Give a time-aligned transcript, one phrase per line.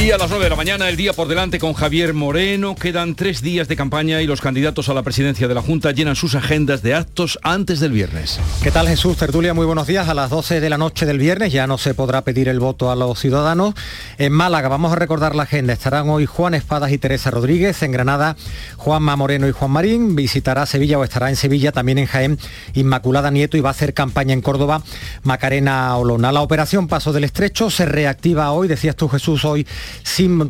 [0.00, 2.76] Y a las 9 de la mañana, el día por delante con Javier Moreno.
[2.76, 6.14] Quedan tres días de campaña y los candidatos a la presidencia de la Junta llenan
[6.14, 8.38] sus agendas de actos antes del viernes.
[8.62, 9.54] ¿Qué tal Jesús Tertulia?
[9.54, 10.08] Muy buenos días.
[10.08, 12.92] A las 12 de la noche del viernes ya no se podrá pedir el voto
[12.92, 13.74] a los ciudadanos.
[14.18, 15.72] En Málaga vamos a recordar la agenda.
[15.72, 17.82] Estarán hoy Juan Espadas y Teresa Rodríguez.
[17.82, 18.36] En Granada,
[18.76, 20.14] Juanma Moreno y Juan Marín.
[20.14, 22.38] Visitará Sevilla o estará en Sevilla, también en Jaén,
[22.74, 24.80] Inmaculada Nieto y va a hacer campaña en Córdoba
[25.24, 26.30] Macarena Olona.
[26.30, 29.66] La operación Paso del Estrecho se reactiva hoy, decías tú Jesús, hoy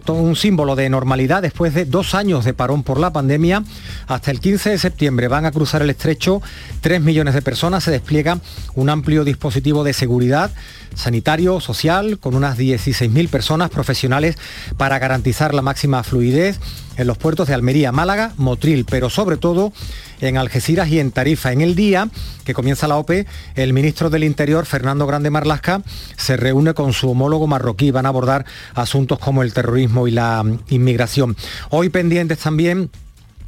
[0.08, 3.62] un símbolo de normalidad después de dos años de parón por la pandemia.
[4.06, 6.40] Hasta el 15 de septiembre van a cruzar el estrecho
[6.80, 7.84] 3 millones de personas.
[7.84, 8.38] Se despliega
[8.74, 10.50] un amplio dispositivo de seguridad
[10.94, 14.36] sanitario, social, con unas 16.000 personas profesionales
[14.76, 16.58] para garantizar la máxima fluidez
[16.96, 19.72] en los puertos de Almería, Málaga, Motril, pero sobre todo
[20.20, 21.52] en Algeciras y en Tarifa.
[21.52, 22.08] En el día
[22.44, 25.82] que comienza la OPE, el ministro del Interior, Fernando Grande Marlasca,
[26.16, 27.90] se reúne con su homólogo marroquí.
[27.90, 31.36] Van a abordar asuntos como el terrorismo y la inmigración.
[31.70, 32.90] Hoy pendientes también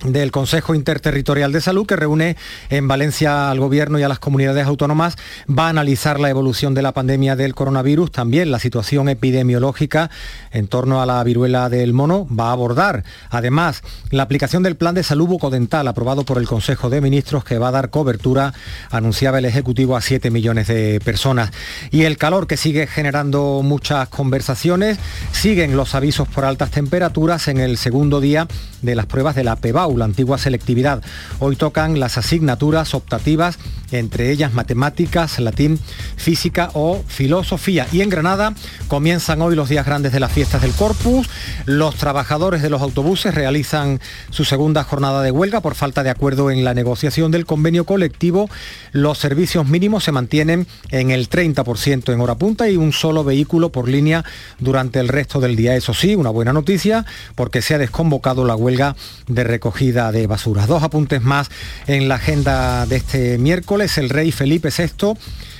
[0.04, 2.36] del Consejo Interterritorial de Salud que reúne
[2.68, 5.16] en Valencia al Gobierno y a las comunidades autónomas
[5.48, 10.10] va a analizar la evolución de la pandemia del coronavirus, también la situación epidemiológica
[10.52, 14.94] en torno a la viruela del mono, va a abordar además la aplicación del plan
[14.94, 18.54] de salud bucodental aprobado por el Consejo de Ministros que va a dar cobertura,
[18.90, 21.50] anunciaba el Ejecutivo, a 7 millones de personas.
[21.90, 24.98] Y el calor que sigue generando muchas conversaciones,
[25.32, 28.46] siguen los avisos por altas temperaturas en el segundo día
[28.82, 31.02] de las pruebas de la PEBAU la antigua selectividad.
[31.38, 33.58] Hoy tocan las asignaturas optativas,
[33.92, 35.78] entre ellas matemáticas, latín,
[36.16, 37.86] física o filosofía.
[37.92, 38.54] Y en Granada
[38.88, 41.28] comienzan hoy los días grandes de las fiestas del Corpus.
[41.66, 46.50] Los trabajadores de los autobuses realizan su segunda jornada de huelga por falta de acuerdo
[46.50, 48.48] en la negociación del convenio colectivo.
[48.92, 53.70] Los servicios mínimos se mantienen en el 30% en hora punta y un solo vehículo
[53.70, 54.24] por línea
[54.58, 55.74] durante el resto del día.
[55.74, 57.04] Eso sí, una buena noticia
[57.34, 60.66] porque se ha desconvocado la huelga de recogida de basuras.
[60.66, 61.48] Dos apuntes más
[61.86, 63.96] en la agenda de este miércoles.
[63.96, 65.14] El rey Felipe VI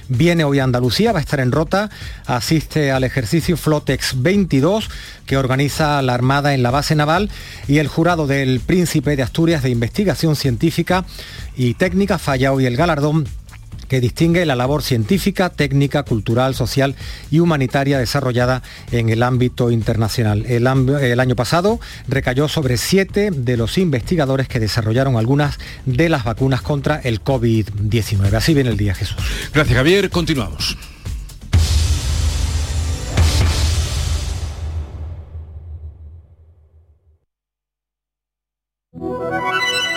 [0.08, 1.88] viene hoy a Andalucía, va a estar en Rota,
[2.26, 4.90] asiste al ejercicio Flotex 22
[5.24, 7.30] que organiza la Armada en la base naval
[7.66, 11.06] y el jurado del Príncipe de Asturias de Investigación Científica
[11.56, 13.26] y Técnica falla hoy el galardón
[13.90, 16.94] que distingue la labor científica, técnica, cultural, social
[17.28, 18.62] y humanitaria desarrollada
[18.92, 20.46] en el ámbito internacional.
[20.46, 26.62] El, año pasado recayó sobre siete de los investigadores que desarrollaron algunas de las vacunas
[26.62, 28.32] contra el COVID-19.
[28.32, 29.16] Así viene el día, Jesús.
[29.52, 30.08] Gracias, Javier.
[30.08, 30.76] Continuamos.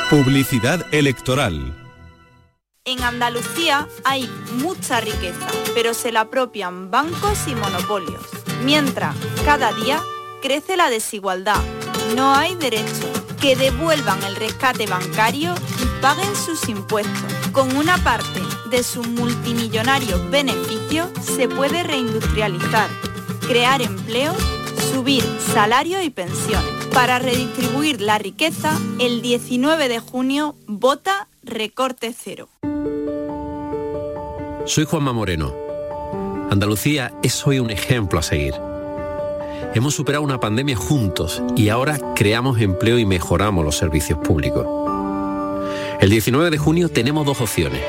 [0.10, 1.83] Publicidad electoral.
[2.86, 8.22] En Andalucía hay mucha riqueza, pero se la apropian bancos y monopolios.
[8.66, 10.02] Mientras, cada día
[10.42, 11.62] crece la desigualdad.
[12.14, 13.10] No hay derecho.
[13.40, 17.34] Que devuelvan el rescate bancario y paguen sus impuestos.
[17.54, 22.90] Con una parte de sus multimillonarios beneficios se puede reindustrializar,
[23.48, 24.34] crear empleo,
[24.92, 25.24] subir
[25.54, 26.86] salario y pensiones.
[26.94, 32.50] Para redistribuir la riqueza, el 19 de junio vota recorte cero.
[34.66, 35.54] Soy Juanma Moreno.
[36.50, 38.54] Andalucía es hoy un ejemplo a seguir.
[39.74, 44.66] Hemos superado una pandemia juntos y ahora creamos empleo y mejoramos los servicios públicos.
[46.00, 47.82] El 19 de junio tenemos dos opciones,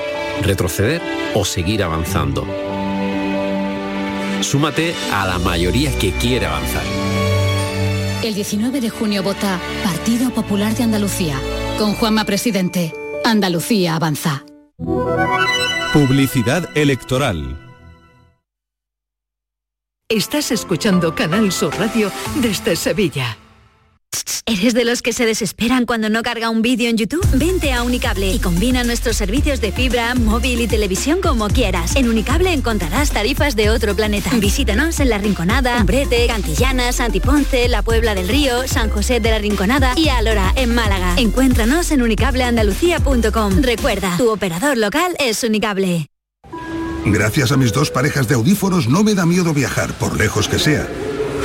[0.42, 1.02] retroceder
[1.34, 2.46] o seguir avanzando.
[4.40, 6.84] Súmate a la mayoría que quiere avanzar.
[8.22, 11.38] El 19 de junio vota Partido Popular de Andalucía.
[11.78, 14.44] Con Juanma Presidente, Andalucía avanza.
[15.92, 17.58] Publicidad electoral.
[20.10, 23.38] Estás escuchando Canal Sur Radio desde Sevilla.
[24.46, 27.26] ¿Eres de los que se desesperan cuando no carga un vídeo en YouTube?
[27.32, 31.96] Vente a Unicable y combina nuestros servicios de fibra, móvil y televisión como quieras.
[31.96, 34.30] En Unicable encontrarás tarifas de otro planeta.
[34.34, 39.38] Visítanos en La Rinconada, Umbrete, Cantillana, Santiponce, La Puebla del Río, San José de la
[39.38, 41.14] Rinconada y Alora, en Málaga.
[41.16, 43.62] Encuéntranos en unicableandalucía.com.
[43.62, 46.06] Recuerda, tu operador local es Unicable.
[47.06, 50.58] Gracias a mis dos parejas de audífonos no me da miedo viajar, por lejos que
[50.58, 50.88] sea.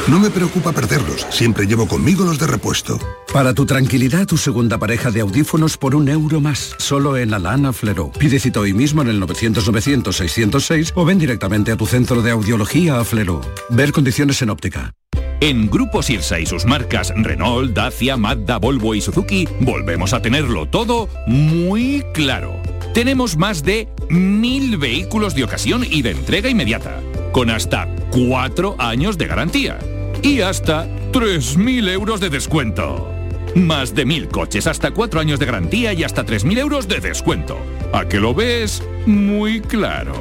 [0.07, 2.99] No me preocupa perderlos, siempre llevo conmigo los de repuesto.
[3.31, 7.73] Para tu tranquilidad, tu segunda pareja de audífonos por un euro más, solo en Alana
[7.73, 8.11] Flero.
[8.17, 12.99] Pide cita hoy mismo en el 900-900-606 o ven directamente a tu centro de audiología
[12.99, 13.41] a Flero.
[13.69, 14.93] Ver condiciones en óptica.
[15.41, 20.65] En Grupo Sirsa y sus marcas Renault, Dacia, Mazda, Volvo y Suzuki, volvemos a tenerlo
[20.65, 22.59] todo muy claro
[22.93, 26.99] tenemos más de mil vehículos de ocasión y de entrega inmediata,
[27.31, 29.79] con hasta cuatro años de garantía
[30.21, 33.11] y hasta 3.000 euros de descuento.
[33.55, 37.57] Más de mil coches, hasta cuatro años de garantía y hasta 3.000 euros de descuento.
[37.93, 38.83] ¿A que lo ves?
[39.05, 40.13] Muy claro.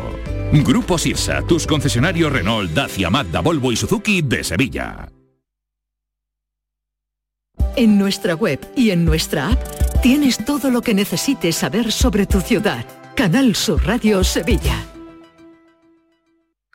[0.53, 5.09] Grupo Sirsa, tus concesionarios Renault, Dacia, Mazda, Volvo y Suzuki de Sevilla.
[7.77, 9.63] En nuestra web y en nuestra app
[10.03, 12.85] tienes todo lo que necesites saber sobre tu ciudad.
[13.15, 14.98] Canal Sur Radio Sevilla.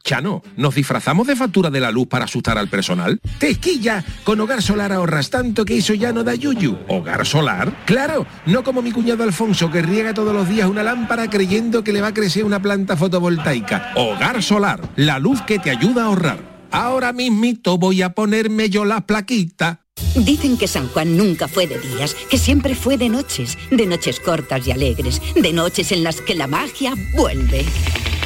[0.03, 3.21] Chano, ¿nos disfrazamos de factura de la luz para asustar al personal?
[3.39, 4.03] ¡Tequilla!
[4.25, 6.77] Con Hogar Solar ahorras tanto que eso ya no da yuyu.
[6.89, 7.73] ¿Hogar Solar?
[7.85, 8.27] ¡Claro!
[8.45, 12.01] No como mi cuñado Alfonso que riega todos los días una lámpara creyendo que le
[12.01, 13.93] va a crecer una planta fotovoltaica.
[13.95, 16.67] Hogar Solar, la luz que te ayuda a ahorrar.
[16.71, 19.79] Ahora mismito voy a ponerme yo la plaquita.
[20.15, 24.19] Dicen que San Juan nunca fue de días, que siempre fue de noches, de noches
[24.19, 27.65] cortas y alegres, de noches en las que la magia vuelve.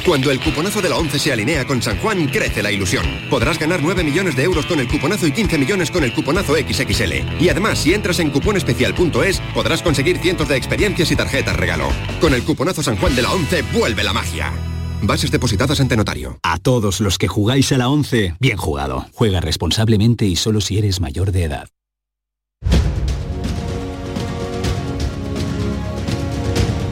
[0.08, 3.04] Cuando el cuponazo de la 11 se alinea con San Juan, crece la ilusión.
[3.28, 6.54] Podrás ganar 9 millones de euros con el cuponazo y 15 millones con el cuponazo
[6.54, 7.38] XXL.
[7.38, 11.90] Y además, si entras en cuponespecial.es, podrás conseguir cientos de experiencias y tarjetas regalo.
[12.22, 14.50] Con el cuponazo San Juan de la 11, vuelve la magia.
[15.02, 16.38] Bases depositadas ante notario.
[16.42, 19.04] A todos los que jugáis a la 11, bien jugado.
[19.12, 21.68] Juega responsablemente y solo si eres mayor de edad.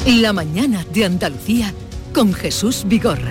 [0.04, 1.72] La mañana de Andalucía
[2.16, 3.30] con Jesús Vigorra.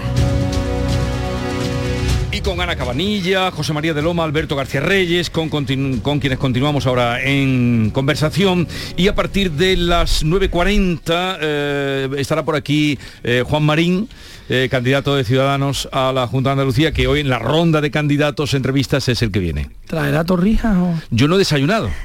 [2.32, 7.20] Y con Ana Cabanilla, José María de Loma, Alberto García Reyes, con, quienes continuamos ahora
[7.24, 8.68] en conversación.
[8.96, 14.08] Y a partir de las 9.40 eh, estará por aquí eh, Juan Marín,
[14.50, 17.92] eh, candidato de Ciudadanos a la Junta de Andalucía, que hoy en la ronda de
[17.92, 19.70] candidatos entrevistas es el que viene.
[19.88, 20.94] ¿Traerá torrijas o...?
[21.12, 21.90] Yo no he desayunado.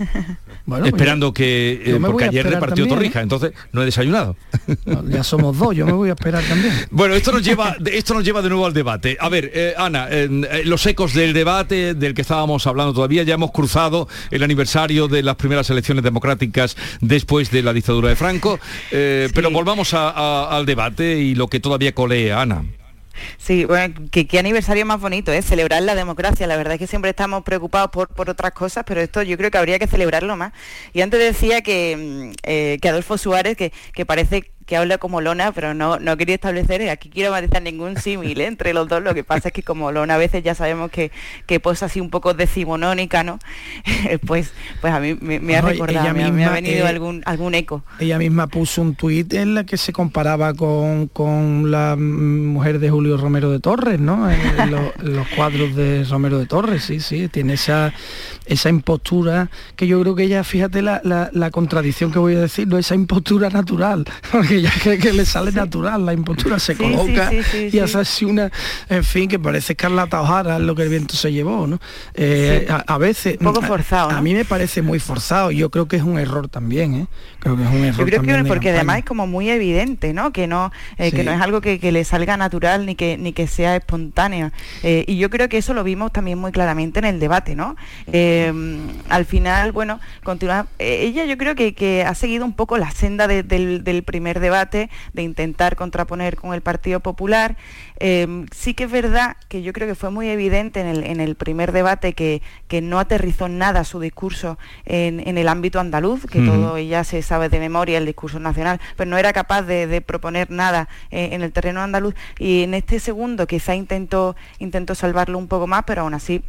[0.66, 1.82] Bueno, pues esperando que...
[1.84, 3.22] eh, porque ayer repartió también, torrija, ¿eh?
[3.24, 4.36] entonces no he desayunado.
[5.08, 6.72] Ya somos dos, yo me voy a esperar también.
[6.92, 9.16] Bueno, esto nos lleva, de- esto nos lleva de nuevo al debate.
[9.18, 10.06] A ver, Ana,
[10.64, 15.24] los ecos del debate del que estábamos hablando todavía, ya hemos cruzado el aniversario de
[15.24, 18.60] las primeras elecciones democráticas después de la dictadura de Franco,
[18.90, 22.64] pero volvamos a- a- al debate y lo que todavía colea, Ana.
[23.38, 25.42] Sí, bueno, qué, qué aniversario más bonito, ¿eh?
[25.42, 26.46] Celebrar la democracia.
[26.46, 29.50] La verdad es que siempre estamos preocupados por, por otras cosas, pero esto yo creo
[29.50, 30.52] que habría que celebrarlo más.
[30.92, 35.20] Y antes decía que, mm, eh, que Adolfo Suárez, que, que parece que habla como
[35.20, 38.46] Lona, pero no, no quería establecer, aquí quiero matizar ningún símil ¿eh?
[38.46, 41.10] entre los dos, lo que pasa es que como Lona a veces ya sabemos que,
[41.46, 43.40] que posa así un poco decimonónica, ¿no?
[44.28, 46.88] pues, pues a mí me, me ha recordado, ella me, ha- me ha venido eh,
[46.88, 47.82] algún, algún eco.
[47.98, 52.90] Ella misma puso un tuit en la que se comparaba con, con la mujer de
[52.90, 54.30] Julio Romero de Torres, ¿no?
[54.30, 57.92] En, los cuadros de Romero de Torres, sí, sí, tiene esa,
[58.46, 62.40] esa impostura que yo creo que ella, fíjate la, la- la contradicción que voy a
[62.40, 62.78] decir, ¿no?
[62.78, 67.30] esa impostura natural, porque ella cree que le sale natural, la impostura se coloca
[67.72, 68.50] y hace así una,
[68.88, 71.78] en fin, que parece Carlata O'Hara lo que el viento se llevó, ¿no?
[72.14, 73.36] Eh, a, a veces...
[73.40, 74.22] Un poco forzado, A, ¿no?
[74.22, 77.06] mí me parece muy forzado, yo creo que es un error también, ¿eh?
[77.40, 80.12] Creo que es un error Yo creo también que porque además es como muy evidente,
[80.12, 80.32] ¿no?
[80.32, 83.32] Que no, eh, que no es algo que, que le salga natural ni que ni
[83.32, 84.52] que sea espontánea.
[84.82, 87.76] Eh, y yo creo que eso lo vimos también muy claramente en el debate, ¿no?
[89.08, 90.66] Al final, bueno, continúa.
[90.78, 94.40] ella yo creo que, que ha seguido un poco la senda de- del, del primer
[94.40, 97.56] debate, de intentar contraponer con el Partido Popular.
[97.98, 101.20] Eh, sí que es verdad que yo creo que fue muy evidente en el, en
[101.20, 106.26] el primer debate que, que no aterrizó nada su discurso en, en el ámbito andaluz,
[106.26, 109.86] que todo ya se sabe de memoria el discurso nacional, pero no era capaz de,
[109.86, 112.14] de proponer nada eh, en el terreno andaluz.
[112.38, 116.42] Y en este segundo quizá intentó, intentó salvarlo un poco más, pero aún así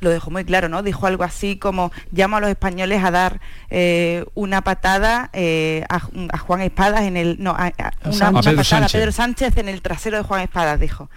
[0.00, 0.82] lo dejó muy claro, ¿no?
[0.82, 6.00] Dijo algo así como llamo a los españoles a dar eh, una patada eh, a,
[6.00, 8.94] Ju- a Juan Espadas en el no a, a- una, A Pedro patada Sánchez.
[8.94, 11.08] a Pedro Sánchez en el trasero de Juan Espadas, dijo.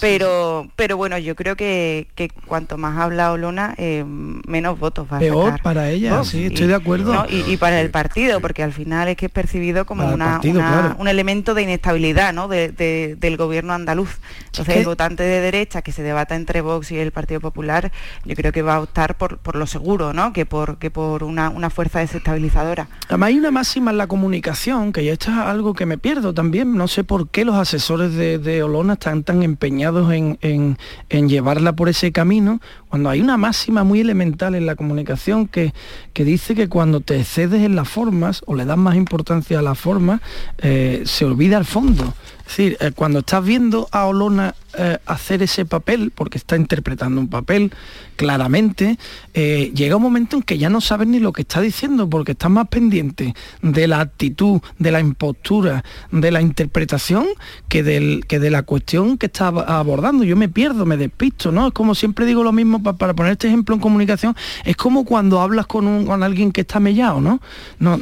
[0.00, 5.16] Pero pero bueno, yo creo que, que cuanto más habla Olona, eh, menos votos va
[5.16, 5.62] a Peor sacar.
[5.62, 6.28] para ella, Vox.
[6.28, 7.12] sí, Y- estoy de acuerdo.
[7.14, 7.24] ¿no?
[7.28, 10.60] Y, y para el partido, porque al final es que es percibido como una, partido,
[10.60, 10.96] una- claro.
[10.98, 12.48] un elemento de inestabilidad ¿no?
[12.48, 14.18] de- de- del gobierno andaluz.
[14.46, 17.90] Entonces el votante de derecha que se debata entre Vox y el Partido Popular,
[18.24, 20.32] yo creo que va a optar por, por lo seguro, ¿no?
[20.32, 22.88] que por, que por una, una fuerza desestabilizadora.
[23.08, 26.34] Además hay una máxima en la comunicación, que ya esto es algo que me pierdo
[26.34, 26.76] también.
[26.76, 29.85] No sé por qué los asesores de, de Olona están tan empeñados
[30.40, 30.76] en,
[31.28, 35.72] llevarla por ese camino, cuando hay una máxima muy elemental en la comunicación que,
[36.12, 39.62] que dice que cuando te excedes en las formas o le das más importancia a
[39.62, 40.20] las formas,
[40.58, 42.14] eh, se olvida el fondo.
[42.40, 47.20] Es decir, eh, cuando estás viendo a Olona eh, hacer ese papel, porque está interpretando
[47.20, 47.72] un papel
[48.16, 48.98] claramente,
[49.34, 52.32] eh, llega un momento en que ya no sabes ni lo que está diciendo, porque
[52.32, 57.26] estás más pendiente de la actitud, de la impostura, de la interpretación,
[57.68, 60.24] que, del, que de la cuestión que está abordando.
[60.24, 61.68] Yo me pierdo, me despisto, ¿no?
[61.68, 65.40] Es como siempre digo lo mismo, para poner este ejemplo en comunicación, es como cuando
[65.40, 67.40] hablas con, un, con alguien que está mellado, ¿no?
[67.78, 67.98] no,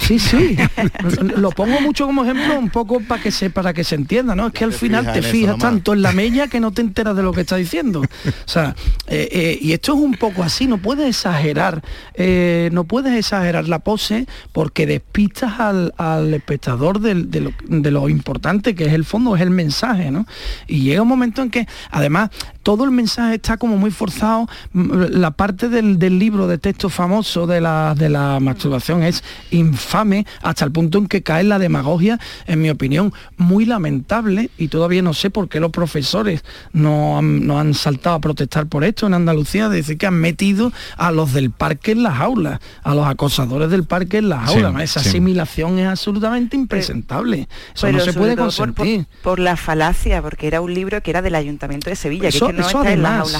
[0.00, 0.56] sí, sí.
[1.36, 4.48] lo pongo mucho como ejemplo un poco para que se, para que se entienda, ¿no?
[4.48, 7.32] Es que al final te fijas tanto la mella que no te enteras de lo
[7.32, 8.00] que está diciendo.
[8.00, 8.74] O sea,
[9.06, 11.82] eh, eh, y esto es un poco así, no puedes exagerar,
[12.14, 18.92] eh, no puedes exagerar la pose porque despistas al, espectador de, lo, importante que es
[18.92, 20.26] el fondo, es el mensaje, ¿no?
[20.66, 22.30] Y llega un momento en que, además,
[22.62, 24.48] todo el mensaje está como muy forzado.
[24.72, 30.64] La parte del, libro de texto famoso de la, de la masturbación es infame hasta
[30.64, 35.14] el punto en que cae la demagogia, en mi opinión, muy lamentable y todavía no
[35.14, 39.14] sé por qué los profesores no han, no han saltado a protestar por esto en
[39.14, 43.06] Andalucía, de decir que han metido a los del parque en las aulas, a los
[43.06, 44.82] acosadores del parque en las aulas.
[44.82, 47.48] Esa asimilación es absolutamente impresentable.
[47.72, 49.06] Eso no se puede consentir.
[49.22, 52.48] Por, la falacia, porque era un libro que era del Ayuntamiento de Sevilla, que eso
[52.80, 53.32] además,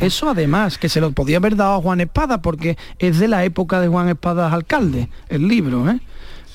[0.00, 3.44] Eso además, que se lo podía haber dado a Juan Espada, porque es de la
[3.44, 6.00] época de Juan Espada alcalde, el libro, ¿eh?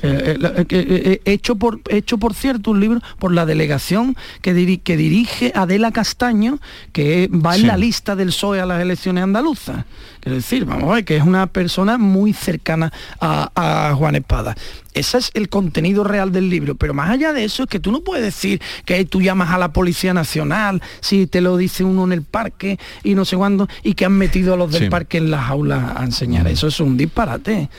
[0.01, 4.97] Eh, eh, eh, hecho, por, hecho, por cierto, un libro por la delegación que, que
[4.97, 6.59] dirige Adela Castaño,
[6.93, 9.85] que va en la lista del PSOE a las elecciones andaluzas.
[10.21, 14.55] Quiero decir, vamos a ver, que es una persona muy cercana a, Juan Espada.
[14.93, 17.91] Ese es el contenido real del libro, pero más allá de eso es que tú
[17.91, 22.03] no puedes decir que tú llamas a la Policía Nacional si te lo dice uno
[22.03, 25.17] en el parque y no sé cuándo, y que han metido a los del parque
[25.17, 26.47] en las aulas a enseñar.
[26.47, 27.69] Eso es un disparate.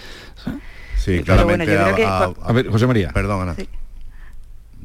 [1.00, 1.76] Sí, claramente.
[1.76, 3.11] a, ver, José María.
[3.12, 3.57] Perdón,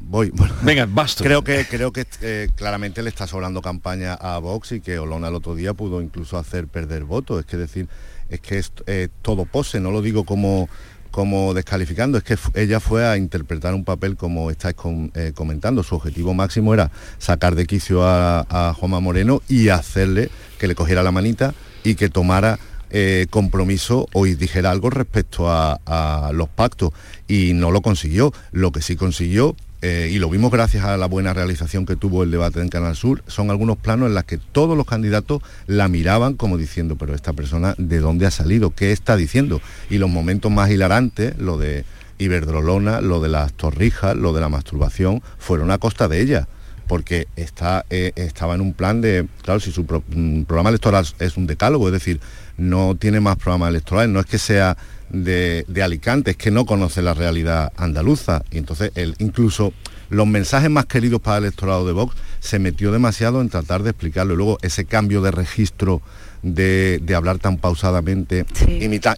[0.08, 0.32] Voy.
[0.62, 1.24] Venga, basta.
[1.24, 5.28] Creo que, creo que eh, claramente le está sobrando campaña a Vox y que Olona
[5.28, 7.40] el otro día pudo incluso hacer perder votos.
[7.40, 7.88] Es que decir,
[8.28, 10.68] es que es eh, todo pose, no lo digo como
[11.10, 14.76] como descalificando, es que ella fue a interpretar un papel como estáis
[15.14, 15.82] eh, comentando.
[15.82, 20.74] Su objetivo máximo era sacar de quicio a, a Juanma Moreno y hacerle que le
[20.74, 21.54] cogiera la manita
[21.84, 22.58] y que tomara
[22.90, 26.92] eh, compromiso o dijera algo respecto a, los pactos
[27.28, 28.32] y no lo consiguió.
[28.52, 32.22] Lo que sí consiguió, eh, y lo vimos gracias a la buena realización que tuvo
[32.22, 35.88] el debate en Canal Sur, son algunos planos en los que todos los candidatos la
[35.88, 38.70] miraban como diciendo, pero esta persona, ¿de dónde ha salido?
[38.70, 39.60] ¿Qué está diciendo?
[39.90, 41.84] Y los momentos más hilarantes, lo de
[42.18, 46.48] Iberdrolona, lo de las torrijas, lo de la masturbación, fueron a costa de ella
[46.86, 51.36] porque está, eh, estaba en un plan de, claro, si su mm, programa electoral es
[51.36, 52.20] un decálogo, es decir,
[52.56, 54.76] no tiene más programas electorales, no es que sea
[55.10, 58.42] de, Alicante, es que no conoce la realidad andaluza.
[58.50, 59.72] Y entonces él, incluso
[60.08, 63.90] los mensajes más queridos para el electorado de Vox se metió demasiado en tratar de
[63.90, 64.34] explicarlo.
[64.34, 66.02] Y luego ese cambio de registro
[66.42, 68.46] de, hablar tan pausadamente,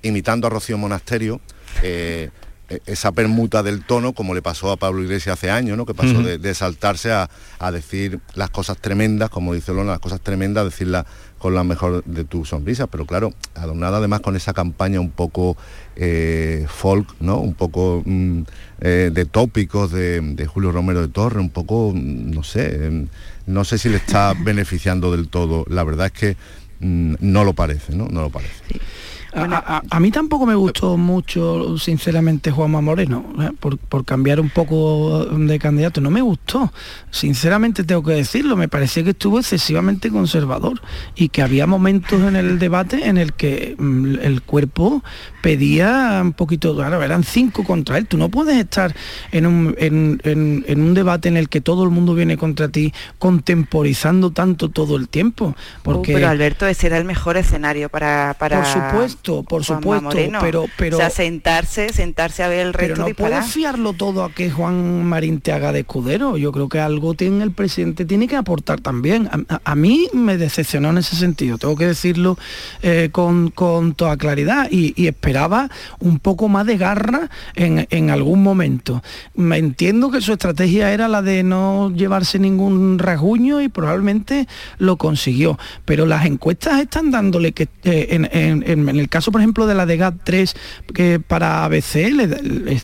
[0.02, 1.40] imitando a Rocío Monasterio,
[1.83, 2.30] eh,
[2.68, 5.87] e, esa permuta del tono, como le pasó a Pablo Iglesias hace años, ¿no?
[5.87, 7.28] que pasó de, saltarse a,
[7.73, 11.07] decir las cosas tremendas, como dice Lona, las cosas tremendas, decirlas
[11.38, 15.57] con la mejor de tus sonrisas, pero claro, adornada además con esa campaña un poco
[15.97, 17.38] eh, folk, ¿no?
[17.38, 18.42] Un poco mm,
[18.80, 23.07] eh, de tópicos de, Julio Romero de Torre, un poco, mm, no sé, mm,
[23.47, 25.64] no sé si le está beneficiando del todo.
[25.68, 26.37] La verdad es que
[26.80, 28.07] no lo parece, ¿no?
[28.09, 28.62] No lo parece.
[29.32, 33.50] A, mí tampoco me gustó mucho, sinceramente, Juanma Moreno, ¿eh?
[33.58, 36.00] por, cambiar un poco de candidato.
[36.00, 36.73] No me gustó,
[37.11, 38.56] sinceramente tengo que decirlo.
[38.56, 40.80] Me parecía que estuvo excesivamente conservador
[41.14, 45.02] y que había momentos en el debate en el que mm, el cuerpo
[45.42, 48.06] pedía un poquito, claro, eran cinco contra él.
[48.06, 48.94] Tú no puedes estar
[49.30, 54.30] en un, en, un debate en el que todo el mundo viene contra ti, contemporizando
[54.30, 55.49] tanto todo el tiempo.
[55.49, 56.14] Uh, porque...
[56.14, 58.35] pero Alberto, ese era el mejor escenario para...
[58.38, 58.62] para...
[58.62, 60.98] Por supuesto por supuesto, pero, pero...
[60.98, 65.04] O sentarse, sentarse a ver el reto Pero no puedes fiarlo todo a que Juan
[65.04, 66.37] Marín te haga de escudero.
[66.37, 69.28] Yo creo que algo tiene el presidente, tiene que aportar también.
[69.64, 72.38] A, mí me decepcionó en ese sentido, tengo que decirlo
[72.82, 73.52] eh, con,
[73.96, 75.70] toda claridad y, esperaba
[76.00, 79.02] un poco más de garra en, algún momento.
[79.34, 84.46] Me entiendo que su estrategia era la de no llevarse ningún rasguño y probablemente
[84.78, 89.74] lo consiguió, pero las encuestas están dándole que eh, en, el caso, por ejemplo, de
[89.74, 90.54] la de GAT3,
[90.94, 92.10] que para ABC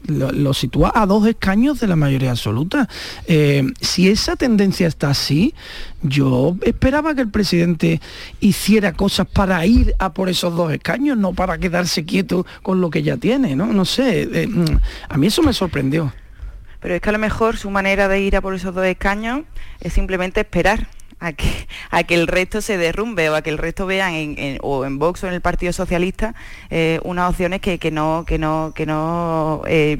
[0.06, 2.88] lo, sitúa a dos escaños de la mayoría absoluta.
[3.26, 5.54] Eh, si esa tendencia está así,
[6.02, 8.00] yo esperaba que el presidente
[8.40, 12.90] hiciera cosas para ir a por esos dos escaños, no para quedarse quieto con lo
[12.90, 13.66] que ya tiene, ¿no?
[13.66, 14.78] No sé, eh, mm,
[15.08, 16.12] a mí eso me sorprendió.
[16.80, 19.42] pero es que a lo mejor su manera de ir a por esos dos escaños
[19.80, 20.86] es simplemente esperar
[21.24, 24.58] a que, a que el resto se derrumbe o a que el resto vean en,
[24.62, 26.34] o en Vox o en el Partido Socialista
[26.70, 29.98] eh, unas opciones que, no, que no, que no eh,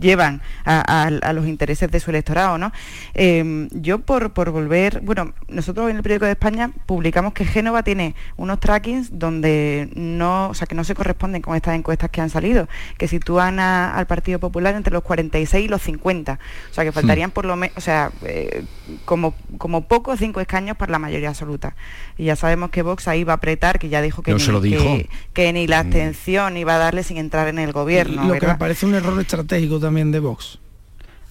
[0.00, 2.58] llevan a, los intereses de su electorado.
[2.58, 2.72] ¿no?
[3.14, 7.82] Em, yo por, por volver, bueno, nosotros en el periódico de España publicamos que Génova
[7.82, 12.20] tiene unos trackings donde no, o sea, que no se corresponden con estas encuestas que
[12.20, 16.38] han salido, que sitúan al Partido Popular entre los 46 y los 50.
[16.70, 17.32] O sea, que faltarían hmm.
[17.32, 18.64] por lo menos, o sea, eh,
[19.04, 21.74] como, como poco cinco escaños para la mayoría absoluta.
[22.16, 25.52] Y ya sabemos que Vox ahí va a apretar, que ya dijo que, ni, Que,
[25.52, 25.86] ni la mm.
[25.86, 28.24] abstención iba a darle sin entrar en el gobierno.
[28.24, 30.58] Lo que me parece un error estratégico también de Vox.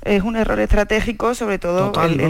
[0.03, 2.21] Es un error estratégico, sobre todo el,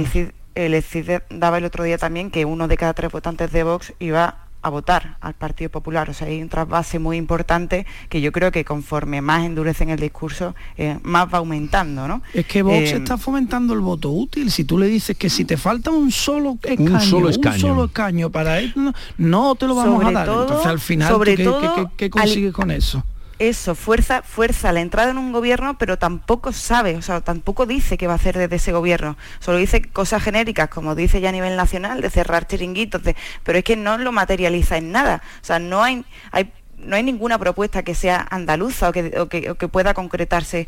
[0.55, 3.93] el, CID daba el otro día también que uno de cada tres votantes de Vox
[3.99, 6.09] iba a votar al Partido Popular.
[6.09, 9.99] O sea, hay un trasvase muy importante que yo creo que conforme más endurecen el
[9.99, 12.21] discurso, eh, más va aumentando, ¿no?
[12.33, 14.51] Es que Vox eh, está fomentando el voto útil.
[14.51, 18.59] Si tú le dices que si te falta un solo escaño, un solo escaño, para
[18.59, 18.73] él,
[19.17, 20.27] no, te lo vamos a dar.
[20.27, 23.03] Entonces al final, sobre ¿qué, todo, qué, consigues con eso?
[23.39, 27.97] Eso, fuerza, fuerza la entrada en un gobierno, pero tampoco sabe, o sea, tampoco dice
[27.97, 29.17] qué va a hacer desde ese gobierno.
[29.39, 33.01] Solo dice cosas genéricas, como dice ya a nivel nacional, de cerrar chiringuitos,
[33.43, 35.23] pero es que no lo materializa en nada.
[35.41, 36.05] O sea, no hay,
[36.77, 40.67] no hay ninguna propuesta que sea andaluza o que, o que, pueda concretarse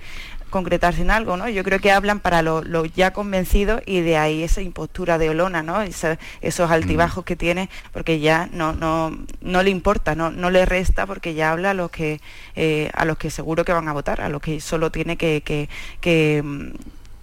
[0.52, 1.50] concretarse en algo, ¿no?
[1.50, 5.64] Yo creo que hablan para los ya convencidos y de ahí esa impostura de Olona,
[5.64, 5.82] ¿no?
[5.82, 11.08] esos altibajos que tiene, porque ya no, no, no le importa, no, no le resta,
[11.08, 12.22] porque ya habla a los que
[12.56, 15.42] eh, a los que seguro que van a votar, a los que solo tiene que,
[15.42, 15.70] que,
[16.02, 16.44] que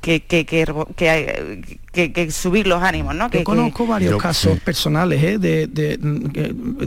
[0.01, 3.31] que, que, que, subir los ánimos, ¿no?
[3.31, 5.39] Yo conozco varios casos personales, ¿eh?
[5.39, 5.99] de,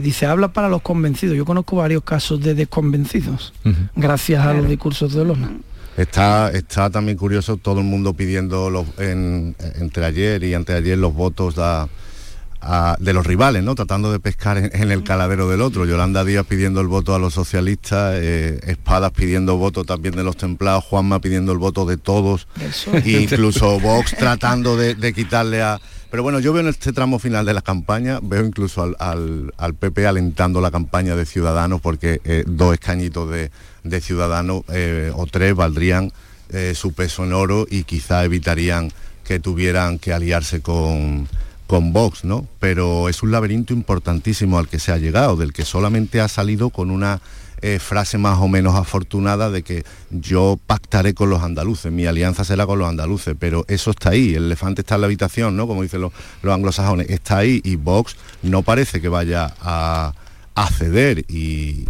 [0.00, 1.36] dice, habla para los convencidos.
[1.36, 3.52] Yo conozco varios casos de desconvencidos,
[3.94, 5.52] gracias a los discursos de Olona.
[5.96, 11.54] Está, está también curioso todo el mundo pidiendo los, entre ayer y anteayer los votos
[11.56, 13.74] de los rivales, ¿no?
[13.74, 15.84] Tratando de pescar en, el caladero del otro.
[15.84, 20.36] Yolanda Díaz pidiendo el voto a los socialistas, eh, Espadas pidiendo voto también de los
[20.36, 22.48] templados, Juanma pidiendo el voto de todos,
[22.92, 25.80] e incluso Vox tratando de, quitarle a...
[26.12, 29.74] Pero bueno, yo veo en este tramo final de la campaña, veo incluso al, al,
[29.74, 33.50] PP alentando la campaña de Ciudadanos porque eh, dos escañitos de,
[33.82, 36.12] de Ciudadanos eh, o tres valdrían
[36.50, 38.92] eh, su peso en oro y quizá evitarían
[39.24, 41.28] que tuvieran que aliarse con,
[41.66, 42.46] con Vox, ¿no?
[42.60, 46.68] Pero es un laberinto importantísimo al que se ha llegado, del que solamente ha salido
[46.68, 47.22] con una
[47.62, 52.44] eh, frase más o menos afortunada de que yo pactaré con los andaluces, mi alianza
[52.44, 55.66] será con los andaluces, pero eso está ahí, el elefante está en la habitación, ¿no?
[55.66, 60.12] Como dicen los, los anglosajones, está ahí y Vox no parece que vaya a,
[60.54, 61.84] a ceder y,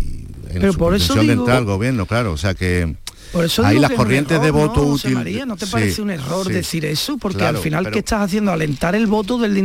[0.50, 2.94] en pero su por eso de entrar al gobierno, claro, o sea que
[3.32, 5.14] por eso Ahí las corrientes de voto útil.
[5.14, 7.16] María, ¿no te parece un error decir eso?
[7.18, 8.52] Porque al final, ¿qué estás haciendo?
[8.52, 9.56] Alentar el voto del,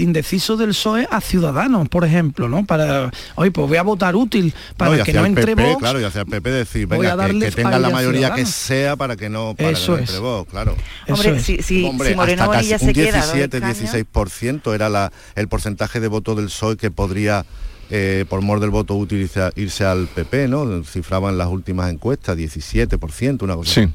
[0.00, 2.64] indeciso del PSOE a Ciudadanos, por ejemplo, ¿no?
[2.64, 6.22] Para, oye, pues voy a votar útil para que no entre PP, Claro, y hacia
[6.22, 9.92] el PP decir, venga, que, tenga la mayoría que sea para que no, para eso
[9.92, 10.76] que no entre vos, claro.
[11.08, 16.00] Hombre, si, si, Hombre, si Moreno hasta casi un 17, 16% era la, el porcentaje
[16.00, 17.44] de voto del PSOE que podría
[17.90, 20.84] eh, por mor del voto útil irse, al PP, ¿no?
[20.84, 23.88] Cifraban las últimas encuestas, 17%, una cosa sí.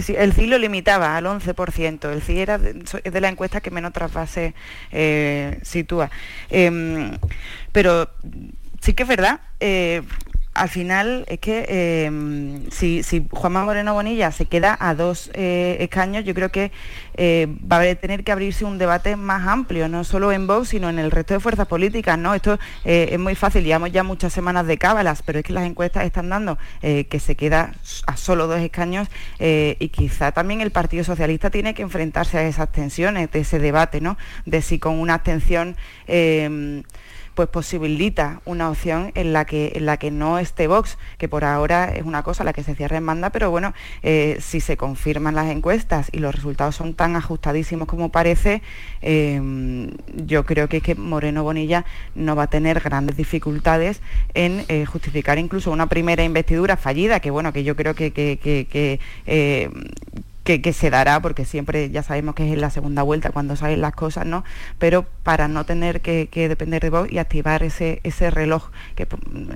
[0.00, 2.12] Sí, El CI lo limitaba al 11%.
[2.12, 4.54] El CI era de, de la encuesta que menos trasvase
[4.92, 6.10] eh, sitúa.
[6.50, 7.18] Em,
[7.72, 8.08] pero
[8.80, 9.40] sí que es verdad.
[9.58, 10.02] Eh,
[10.54, 15.78] al final es que em, si, si Juanma Moreno Bonilla se queda a dos eh,
[15.80, 16.70] escaños, yo creo que
[17.22, 20.88] eh, va a tener que abrirse un debate más amplio, no solo en Vox, sino
[20.88, 22.18] en el resto de fuerzas políticas.
[22.18, 22.34] ¿no?
[22.34, 25.64] Esto eh, es muy fácil, llevamos ya muchas semanas de cábalas, pero es que las
[25.64, 27.74] encuestas están dando que se queda
[28.06, 32.72] a solo dos escaños y quizá también el Partido Socialista tiene que enfrentarse a esas
[32.72, 34.16] tensiones, de ese debate, ¿no?
[34.46, 36.82] de si con una abstención em,
[37.34, 41.44] pues posibilita una opción en la que, en la que no esté Vox, que por
[41.44, 44.76] ahora es una cosa la que se cierra en banda, pero bueno, eh, si se
[44.76, 48.62] confirman las encuestas y los resultados son tan ajustadísimos como parece,
[49.02, 54.00] em, yo creo que es que Moreno Bonilla no va a tener grandes dificultades
[54.34, 58.36] en eh, justificar incluso una primera investidura fallida, que bueno, que yo creo que, eh,
[58.38, 59.00] que,
[60.44, 63.94] se dará, porque siempre ya sabemos que es en la segunda vuelta cuando salen las
[63.94, 64.44] cosas, ¿no?
[64.78, 69.06] Pero para no tener que, depender de vos y activar ese, ese reloj, que,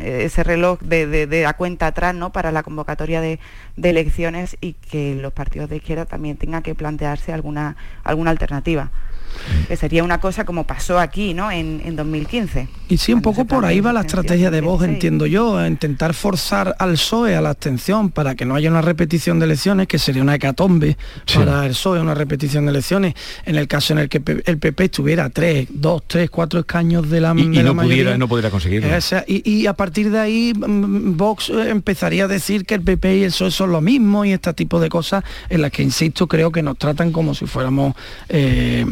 [0.03, 2.31] ese reloj de, de, la cuenta atrás, ¿no?
[2.31, 3.41] Para la convocatoria de,
[3.77, 8.91] elecciones y que los partidos de izquierda también tengan que plantearse alguna, alguna alternativa.
[9.69, 11.51] Que sería una cosa como pasó aquí, ¿no?
[11.51, 12.69] En, en 2015.
[12.89, 16.15] Y sí, un poco por ahí va la estrategia de Vox, entiendo yo, a intentar
[16.15, 19.99] forzar al PSOE a la abstención para que no haya una repetición de elecciones, que
[19.99, 20.97] sería una hecatombe
[21.35, 23.15] para el PSOE, una repetición de elecciones,
[23.47, 27.21] en el caso en el que el PP estuviera tres, dos, tres, cuatro escaños de
[27.21, 27.97] la, y, de la no mayoría.
[28.05, 31.71] pudiera no pudiera conseguirlo O sea, y, y a partir de ahí mm, Vox eh,
[31.71, 34.79] empezaría a decir que el PP y el PSOE son lo mismo y este tipo
[34.79, 37.95] de cosas en las que, insisto, creo que nos tratan como si fuéramos,
[38.29, 38.85] eh,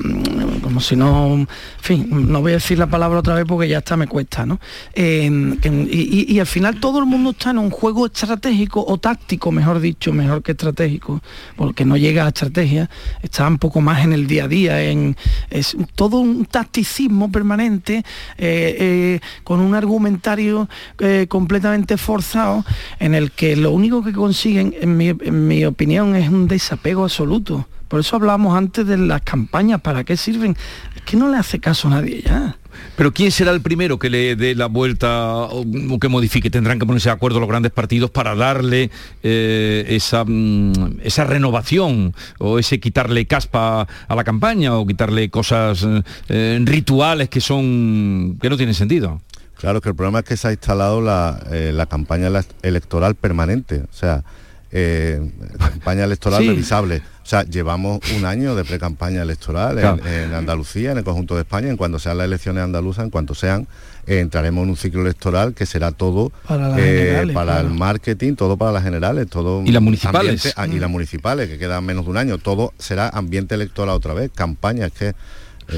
[0.62, 1.48] como si no, en
[1.80, 4.58] fin, no voy a decir la palabra otra vez porque ya está me cuesta, ¿no?
[4.94, 10.12] Y, al final todo el mundo está en un juego estratégico o táctico, mejor dicho,
[10.12, 11.20] mejor que estratégico,
[11.56, 12.90] porque no llega a estrategia,
[13.22, 15.16] está un poco más en el día a día, en
[15.50, 18.04] es todo un tacticismo permanente,
[18.38, 20.68] eh, eh, con un argumentario
[20.98, 22.64] eh, completamente forzado,
[22.98, 27.66] en el que lo único que consiguen, en mi opinión, es un desapego absoluto.
[27.92, 30.56] Por eso hablamos antes de las campañas, ¿para qué sirven?
[30.96, 32.56] Es que no le hace caso a nadie ya.
[32.96, 35.62] Pero ¿quién será el primero que le dé la vuelta o,
[36.00, 36.48] que modifique?
[36.48, 38.90] Tendrán que ponerse de acuerdo los grandes partidos para darle
[39.22, 45.82] eh, esa, mm, esa renovación o ese quitarle caspa a la campaña o quitarle cosas
[45.82, 49.20] eh, eh, rituales que son que no tienen sentido.
[49.58, 53.16] Claro que el problema es que se ha instalado la, eh, la campaña ele- electoral
[53.16, 54.24] permanente, o sea,
[54.72, 56.48] eh, campaña electoral Sí.
[56.48, 57.02] revisable.
[57.22, 60.06] O sea, llevamos un año de pre-campaña electoral en, Claro.
[60.06, 63.34] en Andalucía, en el conjunto de España, en cuanto sean las elecciones andaluzas, en cuanto
[63.34, 63.68] sean,
[64.06, 67.68] eh, entraremos en un ciclo electoral que será todo Para las eh, generales, para el
[67.70, 70.46] marketing, todo para las generales, todo Y las municipales.
[70.46, 73.94] ambiente- ah, y las municipales, que quedan menos de un año, todo será ambiente electoral
[73.94, 75.14] otra vez, campaña, es que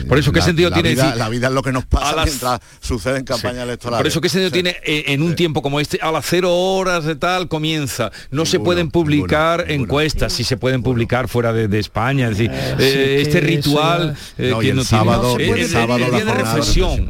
[0.08, 1.84] Por eso, ¿qué la- sentido la tiene vida- decir- la vida es lo que nos
[1.86, 3.98] pasa las- mientras sucede en campaña electoral.
[3.98, 5.98] Por eso, ¿qué sentido tiene eh, en un tiempo como este?
[6.02, 8.10] A las cero horas de tal comienza.
[8.30, 12.28] No se pueden publicar encuestas, si se pueden publicar fuera de, de España.
[12.28, 15.60] Es decir, eh, este ritual eh, No, y el no sábado, tiene...
[15.62, 16.34] el sábado el día de eh,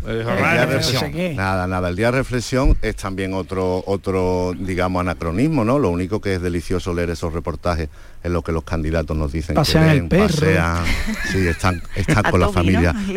[0.07, 1.11] El jornada día de de reflexión.
[1.11, 1.37] reflexión.
[1.37, 1.89] Nada, nada.
[1.89, 5.79] El día de reflexión es también otro, otro, digamos, anacronismo, ¿no?
[5.79, 7.89] Lo único que es delicioso leer esos reportajes
[8.23, 10.27] es lo que los candidatos nos dicen Pasean que el perro.
[10.29, 10.85] pasean,
[11.31, 12.49] sí, están, están con la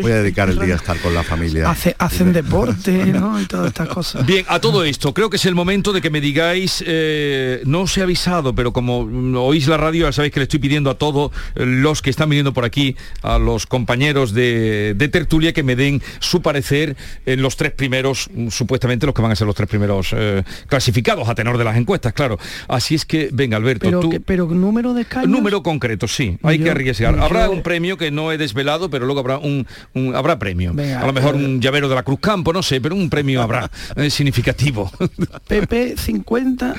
[0.00, 1.70] Voy a dedicar el día a estar con la familia.
[1.70, 3.40] Hace- hacen deporte, ¿no?
[3.40, 4.24] Y todas estas cosas.
[4.26, 7.82] Bien, a todo esto, creo que es el momento de que me digáis, eh, no
[7.82, 9.00] os he avisado, pero como
[9.46, 12.52] oís la radio, ya sabéis que le estoy pidiendo a todos los que están viniendo
[12.52, 17.56] por aquí, a los compañeros de, de tertulia, que me den su parecer en los
[17.56, 21.58] tres primeros, supuestamente los que van a ser los tres primeros eh, clasificados a tenor
[21.58, 22.38] de las encuestas, claro.
[22.68, 24.10] Así es que, venga, Alberto, Pero, tú...
[24.10, 25.28] que- pero número de escaños.
[25.28, 26.38] Número concreto, sí.
[26.42, 27.16] Hay Yo- que arriesgar.
[27.16, 29.47] yo- Habrá un premio que no he desvelado, pero luego habrá un,
[29.94, 30.72] un- habrá premio.
[30.74, 33.08] Venga, a lo mejor eh, un llavero de la Cruz Campo, no sé, pero un
[33.10, 34.90] premio habrá eh, significativo.
[35.48, 36.74] PP 50,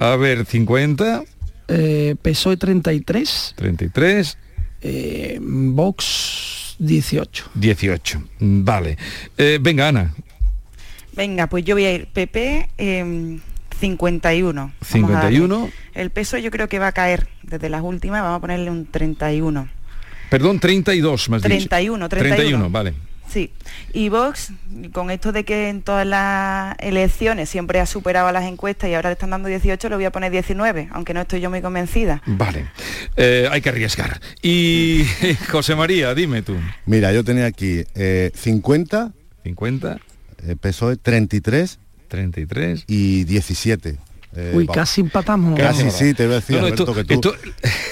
[0.00, 1.22] A ver, 50,
[1.68, 4.38] eh, PSOE 33, 33,
[4.82, 7.50] eh, Vox 18.
[7.54, 8.22] 18.
[8.40, 8.98] Vale.
[9.38, 10.12] Eh, venga, Ana.
[11.16, 13.38] Venga, pues yo voy a ir PP eh,
[13.80, 14.52] 51.
[14.60, 15.56] Vamos a 51.
[15.58, 15.72] darle.
[15.94, 18.86] El peso yo creo que va a caer desde las últimas, vamos a ponerle un
[18.86, 19.68] 31.
[20.34, 22.36] Perdón, 32 más 31, 31.
[22.36, 22.92] 31, vale.
[23.30, 23.52] Sí.
[23.92, 24.50] Y Vox,
[24.90, 28.94] con esto de que en todas las elecciones siempre ha superado a las encuestas y
[28.94, 31.62] ahora le están dando 18, le voy a poner 19, aunque no estoy yo muy
[31.62, 32.20] convencida.
[32.26, 32.66] Vale.
[33.14, 34.20] Eh, hay que arriesgar.
[34.42, 35.04] Y
[35.52, 36.56] José María, dime tú.
[36.84, 39.12] Mira, yo tenía aquí eh, 50,
[39.44, 40.00] 50,
[40.48, 43.98] eh, PSOE 33, 33 y 17.
[44.36, 45.58] Eh, Uy, va- casi empatamos.
[45.58, 47.34] Casi sí, te iba a decir, No, no, Alberto, esto- que tú, esto-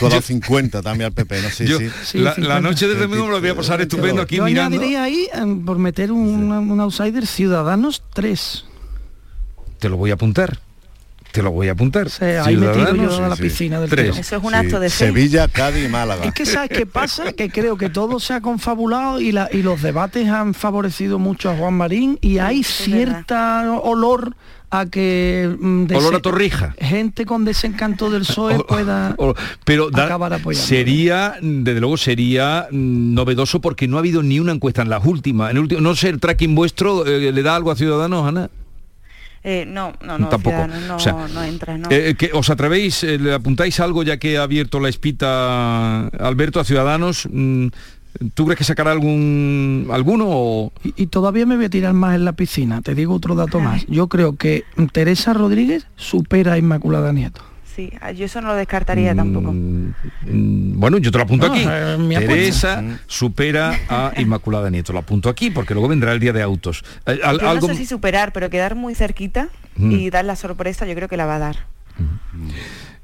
[0.01, 1.51] tú has dado 50 también al PP, ¿no?
[1.51, 2.19] Sí, Yo- sí.
[2.19, 4.77] la, la noche del domingo me lo voy a pasar estupendo aquí Yo mirando.
[4.77, 8.65] añadiría ahí, em, por meter un, un outsider, Ciudadanos 3.
[9.79, 10.59] Te lo voy a apuntar.
[11.33, 12.09] Te lo voy a apuntar.
[12.21, 14.05] ahí me tiro Ciudadanos, yo a la piscina del tres.
[14.05, 14.19] tirón.
[14.19, 15.07] Eso es un acto de fe.
[15.07, 16.25] Sevilla, Cádiz y Málaga.
[16.27, 17.33] Es que ¿sabes qué pasa?
[17.33, 21.51] Que creo que todo se ha confabulado y, la- y los debates han favorecido mucho
[21.51, 24.37] a Juan Marín y hay cierta olor
[24.75, 26.75] a que mm, Olor a torrija.
[26.81, 30.67] gente con desencanto del PSOE pueda O- pero da- acabar apoyando.
[30.67, 35.05] sería desde luego sería mm, novedoso porque no ha habido ni una encuesta en las
[35.05, 38.27] últimas en el último no sé el tracking vuestro eh, le da algo a ciudadanos
[38.27, 38.49] Ana
[39.45, 40.69] Eh, no, no, no, Tampoco.
[40.87, 41.89] No, O sea, no entra, no.
[41.91, 46.61] Eh, que os atrevéis eh, le apuntáis algo ya que ha abierto la espita Alberto
[46.61, 47.67] a ciudadanos Mm,
[48.35, 52.15] ¿Tú crees que sacará algún alguno o Y, y todavía me voy a tirar más
[52.15, 52.83] en la piscina.
[52.83, 53.87] Te digo otro dato más.
[53.87, 57.43] Yo creo que Teresa Rodríguez supera a Inmaculada Nieto.
[57.75, 59.51] Sí, ah, yo eso no lo descartaría tampoco.
[59.55, 61.65] Mm, bueno, yo te lo apunto No, aquí.
[61.67, 62.19] eh.
[62.19, 64.93] Teresa supera a Inmaculada Nieto.
[64.93, 66.85] Lo apunto aquí porque luego vendrá el día de autos.
[67.07, 69.91] Eh, al- Yo algo no sé si superar, pero quedar muy cerquita Mm.
[69.91, 71.57] y dar la sorpresa, yo creo que la va a dar.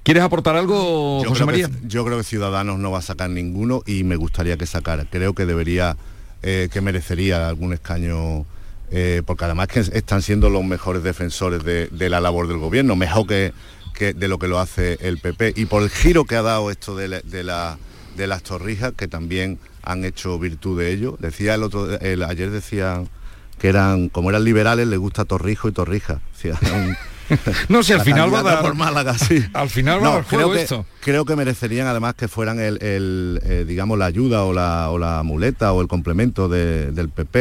[0.08, 1.68] ¿Quieres aportar algo, Yo José creo, María?
[1.68, 5.04] que, yo creo que Ciudadanos no va a sacar ninguno y me gustaría que sacara.
[5.04, 5.98] Creo que debería
[6.42, 8.46] eh, que merecería algún escaño
[8.90, 12.96] eh, porque además que están siendo los mejores defensores de, de la labor del gobierno,
[12.96, 13.52] mejor que,
[13.92, 15.52] que de lo que lo hace el PP.
[15.56, 17.76] Y por el giro que ha dado esto de, la- de la-
[18.16, 21.18] de las torrijas, que también han hecho virtud de ello.
[21.20, 23.10] Decía el otro, el- ayer decían
[23.58, 26.20] que eran, como eran liberales, les gusta Torrijo y Torrija.
[26.32, 26.96] Decía, un-
[27.68, 29.44] No sé, al final va a dar- por Málaga, sí.
[29.52, 30.86] Al final va a No, dar juego creo que, esto.
[31.00, 34.98] Creo que merecerían además que fueran el, el, eh, digamos, la ayuda o la, o
[34.98, 37.38] la muleta o el complemento de- del PP,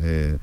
[0.00, 0.36] eh,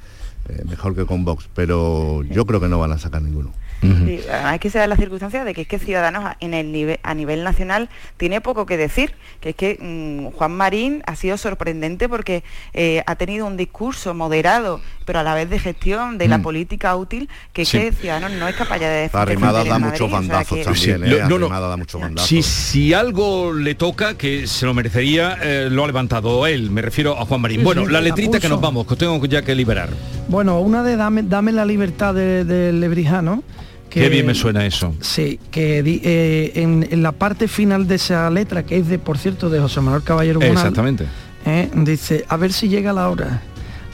[0.49, 3.53] eh, mejor que con Vox, pero yo creo que no van a sacar ninguno.
[3.81, 6.71] Sí, hay que se da la circunstancia de que es que Ciudadanos a- en el
[6.71, 11.15] nivel, a nivel nacional tiene poco que decir, que es que mm, Juan Marín ha
[11.15, 16.17] sido sorprendente porque eh, ha tenido un discurso moderado, pero a la vez de gestión
[16.17, 16.41] de la Mm.
[16.43, 17.77] política útil, que es Sí.
[17.79, 19.21] que Ciudadanos no es capaz ya de defender.
[19.29, 21.03] Arrimadas en da muchos bandazos también.
[21.03, 22.17] Arrimada.
[22.17, 26.81] Si, si algo le toca, que se lo merecería, eh, lo ha levantado él, me
[26.81, 27.59] refiero a Juan Marín.
[27.59, 29.89] Sí, bueno, sí, la la letrita que nos vamos, que tengo ya que liberar.
[30.27, 33.43] Bueno, una de Dame, dame la libertad de, de Lebrijano.
[33.89, 34.93] Que, Qué bien me suena eso.
[35.01, 39.17] Sí, que eh, en, en la parte final de esa letra, que es de, por
[39.17, 41.05] cierto, de José Manuel Caballero Bonal, Exactamente.
[41.45, 43.41] eh, dice, a ver si llega la hora,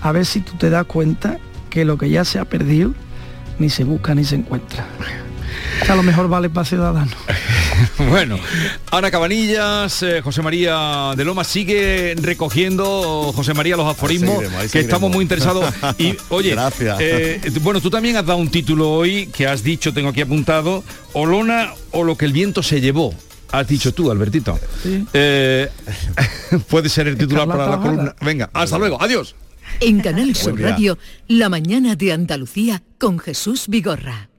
[0.01, 1.37] a ver si tú te das cuenta
[1.69, 2.93] que lo que ya se ha perdido
[3.59, 4.85] ni se busca ni se encuentra.
[5.85, 7.13] Que a lo mejor vale para Ciudadanos.
[7.97, 8.37] Bueno,
[8.91, 14.61] Ana Cabanillas, eh, José María de Loma sigue recogiendo, José María, los aforismos, Ahí seguiremos,
[14.63, 15.73] ahí que estamos muy interesados.
[15.97, 16.97] Y oye, Gracias.
[17.01, 20.83] eh, bueno, tú también has dado un título hoy que has dicho, tengo aquí apuntado,
[21.13, 23.13] Olona o lo que el viento se llevó.
[23.51, 24.59] Has dicho tú, Albertito.
[24.81, 25.05] Sí.
[25.13, 25.69] Eh,
[26.69, 28.15] puede ser el titular para la columna.
[28.21, 29.35] Venga, hasta luego, adiós.
[29.79, 30.59] En Canal Sur.
[30.59, 34.29] Radio, La mañana de Andalucía con Jesús Vigorra.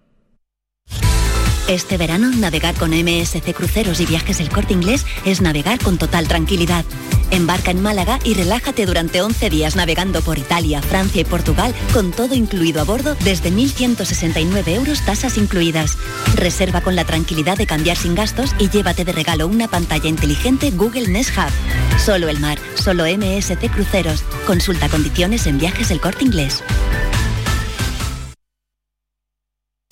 [1.69, 6.29] Este verano, navegar con MSC Cruceros y Viajes El Corte Inglés es navegar con total
[6.29, 6.85] tranquilidad.
[7.31, 12.11] Embarca en Málaga y relájate durante 11 días navegando por Italia, Francia y Portugal con
[12.11, 15.97] todo incluido a bordo desde 1.169 euros tasas incluidas.
[16.35, 20.71] Reserva con la tranquilidad de cambiar sin gastos y llévate de regalo una pantalla inteligente
[20.71, 21.99] Google Nest Hub.
[21.99, 24.23] Solo el mar, solo MSC Cruceros.
[24.47, 26.63] Consulta condiciones en Viajes El Corte Inglés.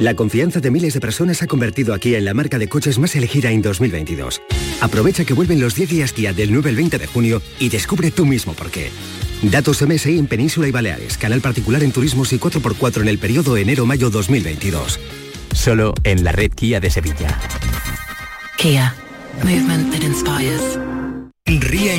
[0.00, 3.14] La confianza de miles de personas ha convertido aquí en la marca de coches más
[3.16, 4.40] elegida en 2022.
[4.80, 8.10] Aprovecha que vuelven los 10 días Kia del 9 al 20 de junio y descubre
[8.10, 8.90] tú mismo por qué.
[9.42, 13.58] Datos MSI en Península y Baleares, canal particular en turismos y 4x4 en el periodo
[13.58, 14.98] enero-mayo 2022.
[15.52, 17.38] Solo en la red Kia de Sevilla.
[18.56, 18.94] Kia.
[19.44, 20.78] Movement that inspires.
[21.58, 21.94] Ria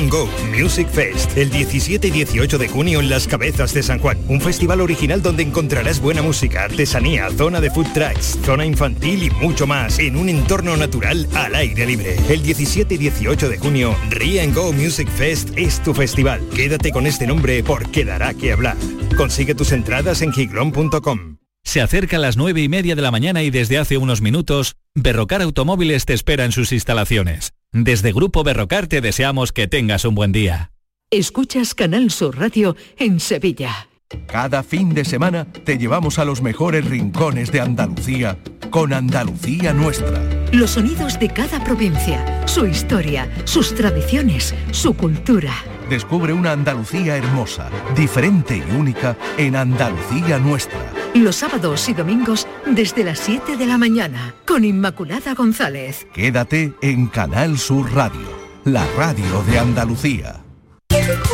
[0.58, 4.18] Music Fest, el 17 y 18 de junio en Las Cabezas de San Juan.
[4.28, 9.30] Un festival original donde encontrarás buena música, artesanía, zona de food trucks, zona infantil y
[9.30, 12.16] mucho más, en un entorno natural al aire libre.
[12.28, 16.40] El 17 y 18 de junio, Ria and Go Music Fest es tu festival.
[16.54, 18.76] Quédate con este nombre porque dará que hablar.
[19.16, 21.38] Consigue tus entradas en giglon.com.
[21.64, 24.76] Se acerca a las nueve y media de la mañana y desde hace unos minutos,
[24.94, 27.52] Berrocar Automóviles te espera en sus instalaciones.
[27.74, 30.72] Desde Grupo Berrocar te deseamos que tengas un buen día.
[31.10, 33.88] Escuchas Canal Sur Radio en Sevilla.
[34.26, 38.36] Cada fin de semana te llevamos a los mejores rincones de Andalucía
[38.68, 40.22] con Andalucía Nuestra.
[40.52, 45.54] Los sonidos de cada provincia, su historia, sus tradiciones, su cultura.
[45.88, 50.92] Descubre una Andalucía hermosa, diferente y única en Andalucía Nuestra.
[51.14, 56.06] Los sábados y domingos desde las 7 de la mañana con Inmaculada González.
[56.12, 58.28] Quédate en Canal Sur Radio,
[58.64, 60.42] la radio de Andalucía.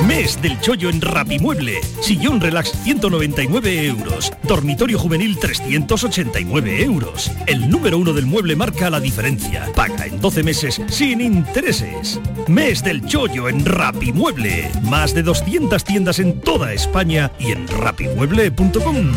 [0.07, 1.81] Mes del chollo en Rapimueble.
[2.01, 4.33] Sillón relax 199 euros.
[4.45, 7.31] Dormitorio juvenil 389 euros.
[7.47, 9.67] El número uno del mueble marca la diferencia.
[9.75, 12.21] Paga en 12 meses sin intereses.
[12.47, 14.71] Mes del chollo en Rapimueble.
[14.83, 19.13] Más de 200 tiendas en toda España y en rapimueble.com.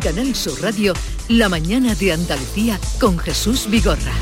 [0.00, 0.94] Canal Sur Radio,
[1.28, 4.12] La mañana de Andalucía con Jesús Vigorra.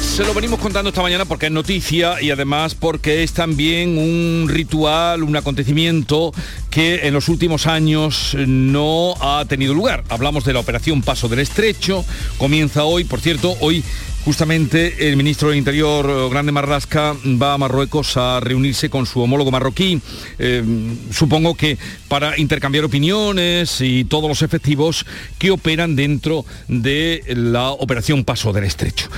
[0.00, 4.46] Se lo venimos contando esta mañana porque es noticia y además porque es también un
[4.50, 6.32] ritual, un acontecimiento
[6.68, 10.04] que en los últimos años no ha tenido lugar.
[10.10, 12.04] Hablamos de la operación Paso del Estrecho,
[12.36, 13.82] comienza hoy, por cierto, hoy
[14.24, 19.50] Justamente el ministro del Interior, Grande Marrasca, va a Marruecos a reunirse con su homólogo
[19.50, 20.00] marroquí,
[20.38, 20.62] eh,
[21.10, 25.04] supongo que para intercambiar opiniones y todos los efectivos
[25.38, 29.08] que operan dentro de la operación Paso del Estrecho.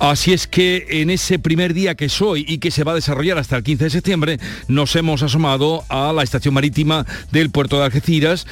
[0.00, 3.38] Así es que en ese primer día que soy y que se va a desarrollar
[3.38, 7.84] hasta el 15 de septiembre, nos hemos asomado a la estación marítima del puerto de
[7.84, 8.44] Algeciras,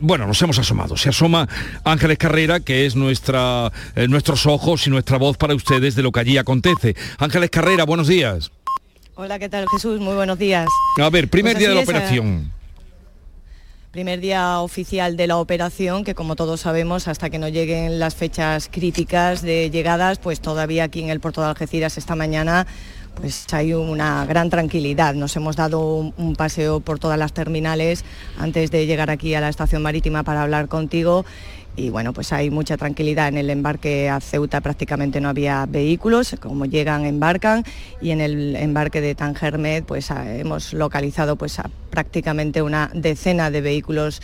[0.00, 0.96] bueno, nos hemos asomado.
[0.96, 1.48] Se asoma
[1.84, 6.12] Ángeles Carrera, que es nuestra, eh, nuestros ojos y nuestra voz para ustedes de lo
[6.12, 6.94] que allí acontece.
[7.18, 8.50] Ángeles Carrera, buenos días.
[9.14, 10.00] Hola, ¿qué tal Jesús?
[10.00, 10.66] Muy buenos días.
[10.98, 12.52] A ver, primer Pues día de la operación.
[13.90, 18.14] Primer día oficial de la operación, que como todos sabemos, hasta que no lleguen las
[18.14, 22.66] fechas críticas de llegadas, pues todavía aquí en el puerto de Algeciras esta mañana
[23.16, 25.14] pues hay una gran tranquilidad.
[25.14, 28.04] Nos hemos dado un paseo por todas las terminales
[28.38, 31.24] antes de llegar aquí a la estación marítima para hablar contigo
[31.76, 36.36] y bueno, pues hay mucha tranquilidad en el embarque a Ceuta prácticamente no había vehículos,
[36.40, 37.64] como llegan embarcan
[38.02, 41.58] y en el embarque de Tangermed pues a- hemos localizado pues
[41.90, 44.20] prácticamente una decena de vehículos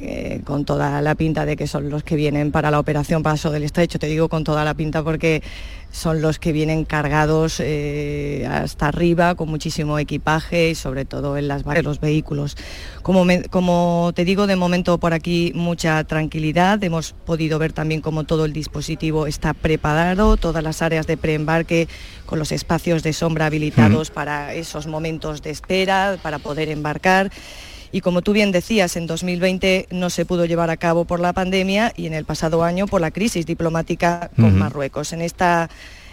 [0.00, 3.50] eh, con toda la pinta de que son los que vienen para la operación Paso
[3.50, 3.98] del Estrecho.
[3.98, 5.42] Te digo con toda la pinta porque
[5.90, 11.48] son los que vienen cargados eh, hasta arriba con muchísimo equipaje y sobre todo en
[11.48, 12.56] las barras de los vehículos.
[13.02, 16.82] Como, me- como te digo, de momento por aquí mucha tranquilidad.
[16.84, 21.88] Hemos podido ver también cómo todo el dispositivo está preparado, todas las áreas de preembarque
[22.26, 27.30] con los espacios de sombra habilitados para esos momentos de espera, para poder embarcar.
[27.92, 31.32] Y como tú bien decías, en 2020 no se pudo llevar a cabo por la
[31.32, 34.58] pandemia y en el pasado año por la crisis diplomática con.
[34.58, 35.12] Marruecos.
[35.12, 35.70] En esta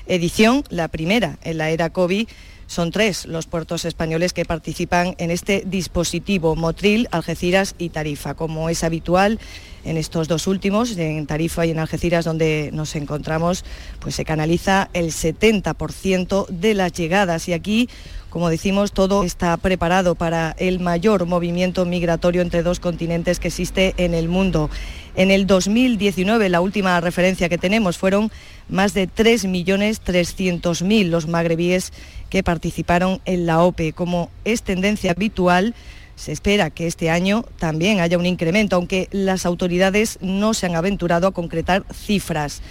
[0.08, 2.28] edición, la primera en la era COVID,
[2.68, 8.34] son tres los puertos españoles que participan en este dispositivo Motril, Algeciras y Tarifa.
[8.34, 9.40] Como es habitual
[9.84, 13.64] en estos dos últimos, en Tarifa y en Algeciras, donde nos encontramos,
[14.00, 17.48] pues se canaliza el 70% de las llegadas.
[17.48, 17.88] Y aquí,
[18.36, 23.94] como decimos, todo está preparado para el mayor movimiento migratorio entre dos continentes que existe
[23.96, 24.70] en el mundo.
[25.16, 28.30] En el 2019, la última referencia que tenemos, fueron
[28.68, 31.94] más de 3.300.000 los magrebíes
[32.30, 33.94] que participaron en la OPE.
[33.94, 35.74] Como es tendencia habitual,
[36.18, 40.76] se espera que este año también haya un incremento, aunque las autoridades no se han
[40.76, 42.62] aventurado a concretar cifras.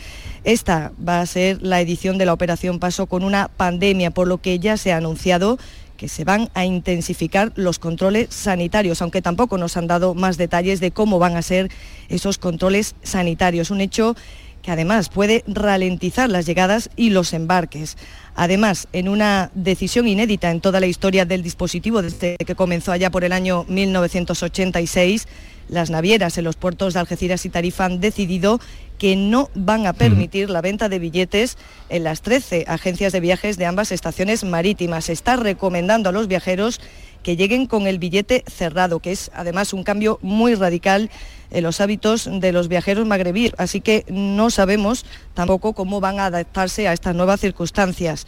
[0.45, 4.39] Esta va a ser la edición de la Operación Paso con una pandemia, por lo
[4.39, 5.59] que ya se ha anunciado
[5.97, 10.81] que se van a intensificar los controles sanitarios, aunque tampoco nos han dado más detalles
[10.81, 11.71] de cómo van a ser
[12.11, 13.71] esos controles sanitarios.
[13.71, 14.17] Un hecho
[14.61, 17.97] que además puede ralentizar las llegadas y los embarques.
[18.35, 23.11] Además, en una decisión inédita en toda la historia del dispositivo desde que comenzó allá
[23.11, 25.27] por el año 1986,
[25.69, 28.61] las navieras en los puertos de Algeciras y Tarifa han decidido
[28.99, 33.57] que no van a permitir la venta de billetes en las 13 agencias de viajes
[33.59, 35.07] de ambas estaciones marítimas.
[35.07, 36.81] Se está recomendando a los viajeros
[37.23, 41.11] que lleguen con el billete cerrado, que es además un cambio muy radical
[41.51, 43.53] en los hábitos de los viajeros magrebíes.
[43.59, 48.27] Así que no sabemos tampoco cómo van a adaptarse a estas nuevas circunstancias.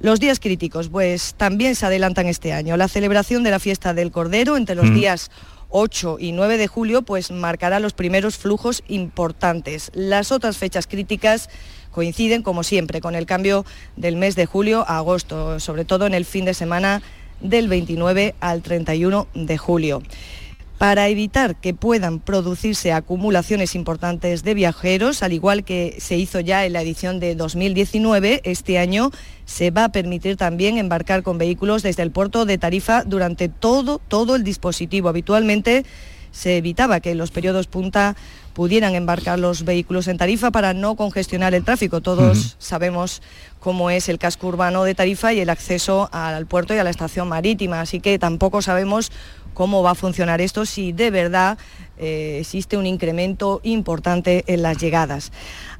[0.00, 2.76] Los días críticos, pues también se adelantan este año.
[2.76, 4.94] La celebración de la fiesta del Cordero entre los Mm.
[4.94, 5.30] días
[5.72, 9.90] 8 y 9 de julio, pues marcará los primeros flujos importantes.
[9.94, 11.48] Las otras fechas críticas
[11.90, 13.64] coinciden, como siempre, con el cambio
[13.96, 17.02] del mes de julio a agosto, sobre todo en el fin de semana
[17.40, 20.02] del 29 al 31 de julio.
[20.82, 26.66] Para evitar que puedan producirse acumulaciones importantes de viajeros, al igual que se hizo ya
[26.66, 29.12] en la edición de 2019, este año
[29.44, 34.00] se va a permitir también embarcar con vehículos desde el puerto de Tarifa durante todo,
[34.08, 35.08] todo el dispositivo.
[35.08, 35.84] Habitualmente
[36.32, 38.16] se evitaba que en los periodos punta
[38.52, 42.00] pudieran embarcar los vehículos en Tarifa para no congestionar el tráfico.
[42.00, 43.22] Todos sabemos
[43.60, 46.90] cómo es el casco urbano de Tarifa y el acceso al puerto y a la
[46.90, 49.12] estación marítima, así que tampoco sabemos
[49.54, 51.58] cómo va a funcionar esto si de verdad
[51.98, 55.32] eh, existe un incremento importante en las llegadas.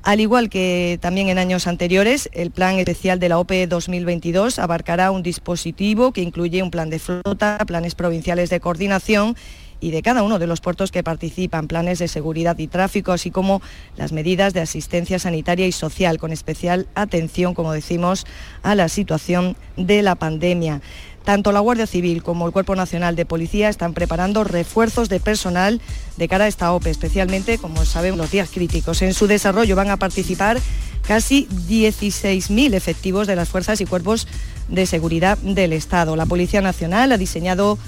[0.03, 5.11] Al igual que también en años anteriores, el plan especial de la OPE 2022 abarcará
[5.11, 9.37] un dispositivo que incluye un plan de flota, planes provinciales de coordinación
[9.83, 13.33] y de cada uno de los puertos que participan, planes de seguridad y tráfico, así
[13.33, 13.61] como
[13.97, 18.25] las medidas de asistencia sanitaria y social, con especial atención, como decimos,
[18.63, 20.81] a la situación de la pandemia.
[21.25, 25.81] Tanto la Guardia Civil como el Cuerpo Nacional de Policía están preparando refuerzos de personal
[26.17, 29.03] de cara a esta OPE, especialmente, como sabemos, los días críticos.
[29.03, 30.59] En su desarrollo van a participar
[31.07, 34.27] casi 16.000 efectivos de las fuerzas y cuerpos
[34.69, 36.17] de seguridad del Estado.
[36.17, 37.79] La Policía Nacional ha diseñado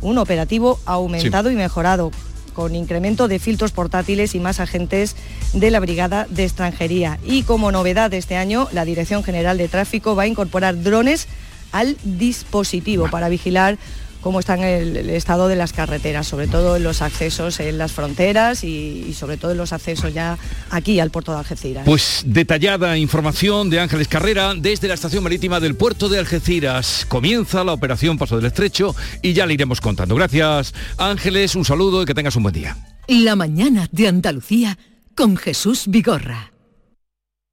[0.00, 2.10] un operativo aumentado y mejorado
[2.52, 5.16] con incremento de filtros portátiles y más agentes
[5.54, 7.18] de la Brigada de Extranjería.
[7.24, 11.28] Y como novedad de este año, la Dirección General de Tráfico va a incorporar drones
[11.72, 13.78] al dispositivo para vigilar
[14.22, 17.92] cómo está en el, estado de las carreteras, sobre todo en los accesos en las
[17.92, 20.38] fronteras y, sobre todo en los accesos ya
[20.70, 21.84] aquí al puerto de Algeciras.
[21.84, 27.04] Pues detallada información de Ángeles Carrera desde la estación marítima del puerto de Algeciras.
[27.08, 30.14] Comienza la operación Paso del Estrecho y ya le iremos contando.
[30.14, 32.76] Gracias Ángeles, un saludo y que tengas un buen día.
[33.08, 34.78] La mañana de Andalucía
[35.14, 36.51] con Jesús Vigorra.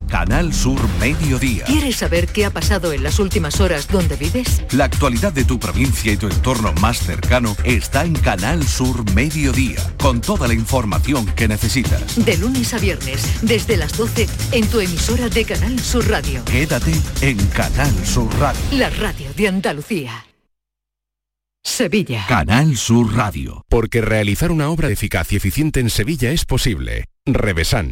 [0.09, 1.65] Canal Sur Mediodía.
[1.65, 4.63] ¿Quieres saber qué ha pasado en las últimas horas donde vives?
[4.71, 9.79] La actualidad de tu provincia y tu entorno más cercano está en Canal Sur Mediodía,
[9.97, 12.25] con toda la información que necesitas.
[12.25, 16.43] De lunes a viernes, desde las 12, en tu emisora de Canal Sur Radio.
[16.45, 18.61] Quédate en Canal Sur Radio.
[18.71, 20.25] La radio de Andalucía.
[21.63, 22.25] Sevilla.
[22.27, 23.63] Canal Sur Radio.
[23.69, 27.05] Porque realizar una obra eficaz y eficiente en Sevilla es posible.
[27.25, 27.91] Revesan.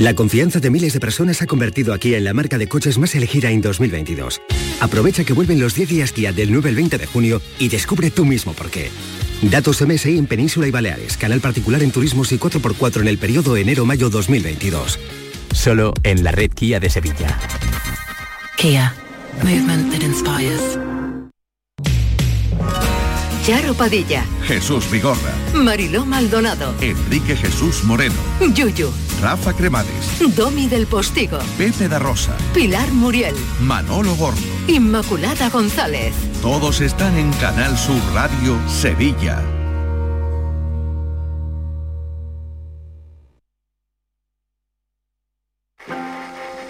[0.00, 3.14] La confianza de miles de personas ha convertido aquí en la marca de coches más
[3.14, 4.42] elegida en 2022.
[4.80, 8.10] Aprovecha que vuelven los 10 días Kia del 9 al 20 de junio y descubre
[8.10, 8.90] tú mismo por qué.
[9.42, 13.56] Datos MSI en Península y Baleares, canal particular en turismos y 4x4 en el periodo
[13.56, 14.98] enero-mayo 2022.
[15.52, 17.38] Solo en la red Kia de Sevilla.
[18.56, 18.94] Kia.
[19.42, 20.78] Movement that inspires.
[23.44, 25.34] Charo Padilla, Jesús Vigorra.
[25.52, 28.14] Mariló Maldonado, Enrique Jesús Moreno.
[28.54, 28.90] Yuyu,
[29.24, 30.36] Rafa Cremades.
[30.36, 32.36] Domi del Postigo, Pepe da Rosa.
[32.52, 34.38] Pilar Muriel, Manolo Gordo.
[34.68, 36.12] Inmaculada González.
[36.42, 39.42] Todos están en Canal Sur Radio Sevilla.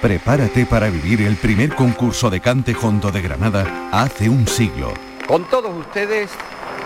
[0.01, 4.95] Prepárate para vivir el primer concurso de cante hondo de Granada hace un siglo.
[5.27, 6.31] Con todos ustedes,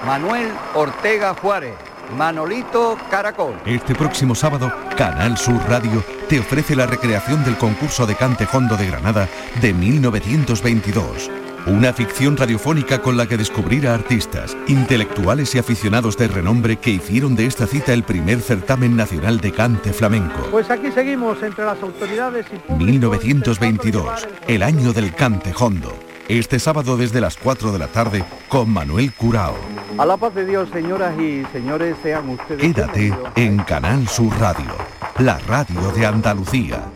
[0.07, 1.75] Manuel Ortega Juárez,
[2.17, 3.55] Manolito Caracol.
[3.65, 8.77] Este próximo sábado, Canal Sur Radio te ofrece la recreación del concurso de cante hondo
[8.77, 9.29] de Granada
[9.61, 11.31] de 1922.
[11.67, 16.91] Una ficción radiofónica con la que descubrir a artistas, intelectuales y aficionados de renombre que
[16.91, 20.49] hicieron de esta cita el primer certamen nacional de cante flamenco.
[20.51, 22.73] Pues aquí seguimos entre las autoridades y...
[22.73, 26.08] 1922, el año del cante hondo.
[26.29, 29.57] Este sábado desde las 4 de la tarde con Manuel Curao.
[29.97, 32.61] A la paz de Dios, señoras y señores, sean ustedes...
[32.61, 34.71] Quédate en Canal Sur Radio,
[35.19, 36.93] la radio de Andalucía.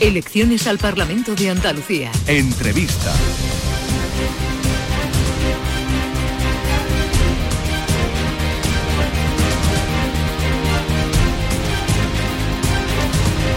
[0.00, 2.10] Elecciones al Parlamento de Andalucía.
[2.26, 3.12] Entrevista.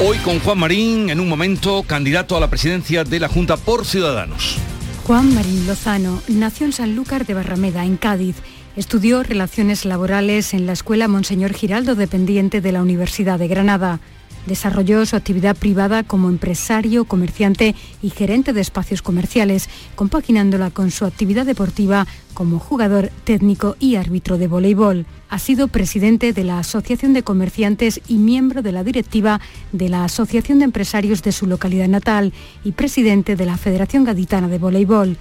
[0.03, 3.85] Hoy con Juan Marín, en un momento, candidato a la presidencia de la Junta por
[3.85, 4.57] Ciudadanos.
[5.05, 8.37] Juan Marín Lozano nació en Sanlúcar de Barrameda, en Cádiz.
[8.75, 13.99] Estudió Relaciones Laborales en la Escuela Monseñor Giraldo, dependiente de la Universidad de Granada.
[14.45, 21.05] Desarrolló su actividad privada como empresario, comerciante y gerente de espacios comerciales, compaginándola con su
[21.05, 25.05] actividad deportiva como jugador técnico y árbitro de voleibol.
[25.29, 29.39] Ha sido presidente de la Asociación de Comerciantes y miembro de la directiva
[29.71, 32.33] de la Asociación de Empresarios de su localidad natal
[32.63, 35.17] y presidente de la Federación Gaditana de Voleibol.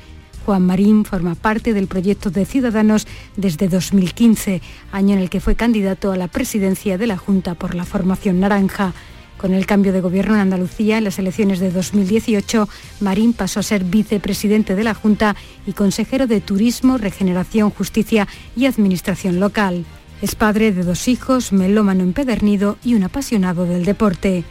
[0.47, 3.07] Juan Marín forma parte del proyecto de Ciudadanos
[3.37, 7.75] desde 2015, año en el que fue candidato a la presidencia de la Junta por
[7.75, 8.95] la formación naranja.
[9.41, 12.69] Con el cambio de gobierno en Andalucía en las elecciones de 2018,
[13.01, 15.35] Marín pasó a ser vicepresidente de la Junta
[15.67, 19.87] y consejero de Turismo, Regeneración, Justicia y Administración Local.
[20.21, 24.45] Es padre de dos hijos, melómano empedernido y un apasionado del deporte.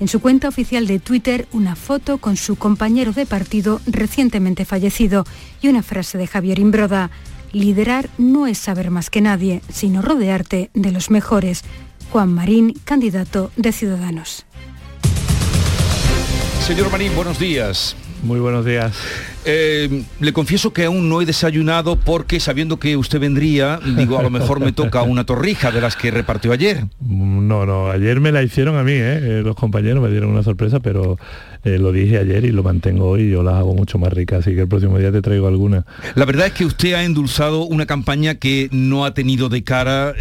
[0.00, 5.24] en su cuenta oficial de Twitter una foto con su compañero de partido recientemente fallecido
[5.62, 7.12] y una frase de Javier Imbroda.
[7.52, 11.62] Liderar no es saber más que nadie, sino rodearte de los mejores.
[12.14, 14.46] Juan Marín, candidato de Ciudadanos.
[16.64, 17.96] Señor Marín, buenos días.
[18.22, 18.94] Muy buenos días.
[19.46, 24.22] Eh, le confieso que aún no he desayunado porque sabiendo que usted vendría, digo, a
[24.22, 26.86] lo mejor me toca una torrija de las que repartió ayer.
[27.00, 29.18] No, no, ayer me la hicieron a mí, ¿eh?
[29.22, 31.18] Eh, los compañeros me dieron una sorpresa, pero
[31.64, 34.54] lo dije ayer y lo mantengo hoy y yo las hago mucho más ricas, así
[34.54, 35.86] que el próximo día te traigo alguna.
[36.14, 40.12] La verdad es que usted ha endulzado una campaña que no ha tenido de cara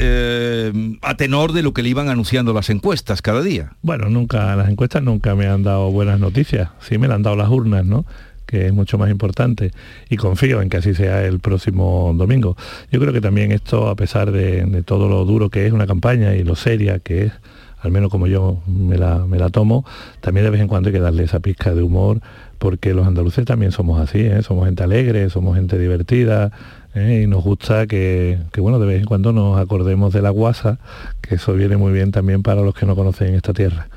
[1.02, 3.74] a tenor de lo que le iban anunciando las encuestas cada día.
[3.82, 7.36] Bueno, nunca, las encuestas nunca me han dado buenas noticias, sí me la han dado
[7.36, 8.06] las urnas, ¿no?
[8.54, 9.72] Que es mucho más importante
[10.12, 12.56] y confío en que así sea el próximo domingo.
[12.92, 16.36] Yo creo que también esto, a pesar de, todo lo duro que es una campaña
[16.36, 17.32] y lo seria que es,
[17.80, 19.86] al menos como yo me la, me la tomo,
[20.22, 22.22] también de vez en cuando hay que darle esa pizca de humor,
[22.60, 24.44] porque los andaluces también somos así, ¿eh?
[24.44, 26.52] somos gente alegre, somos gente divertida,
[26.96, 27.22] ¿eh?
[27.24, 30.80] y nos gusta que, bueno, de vez en cuando nos acordemos de la guasa,
[31.22, 33.88] que eso viene muy bien también para los que no conocen esta tierra.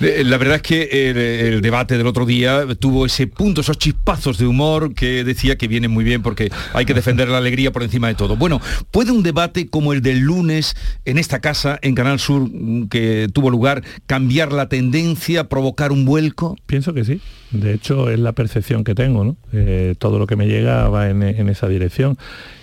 [0.00, 4.38] Eh, la verdad es que el, debate del otro día tuvo ese punto, esos chispazos
[4.38, 7.82] de humor que decía que viene muy bien porque hay que defender la alegría por
[7.82, 8.36] encima de todo.
[8.36, 8.60] Bueno,
[8.90, 10.74] ¿puede un debate como el del lunes
[11.04, 12.48] en esta casa, en Canal Sur,
[12.90, 16.56] que tuvo lugar, cambiar la tendencia, provocar un vuelco?
[16.66, 17.20] Pienso que sí.
[17.52, 19.36] De hecho, es la percepción que tengo, ¿no?
[19.52, 22.16] Eh, todo lo que me llega va en, esa dirección.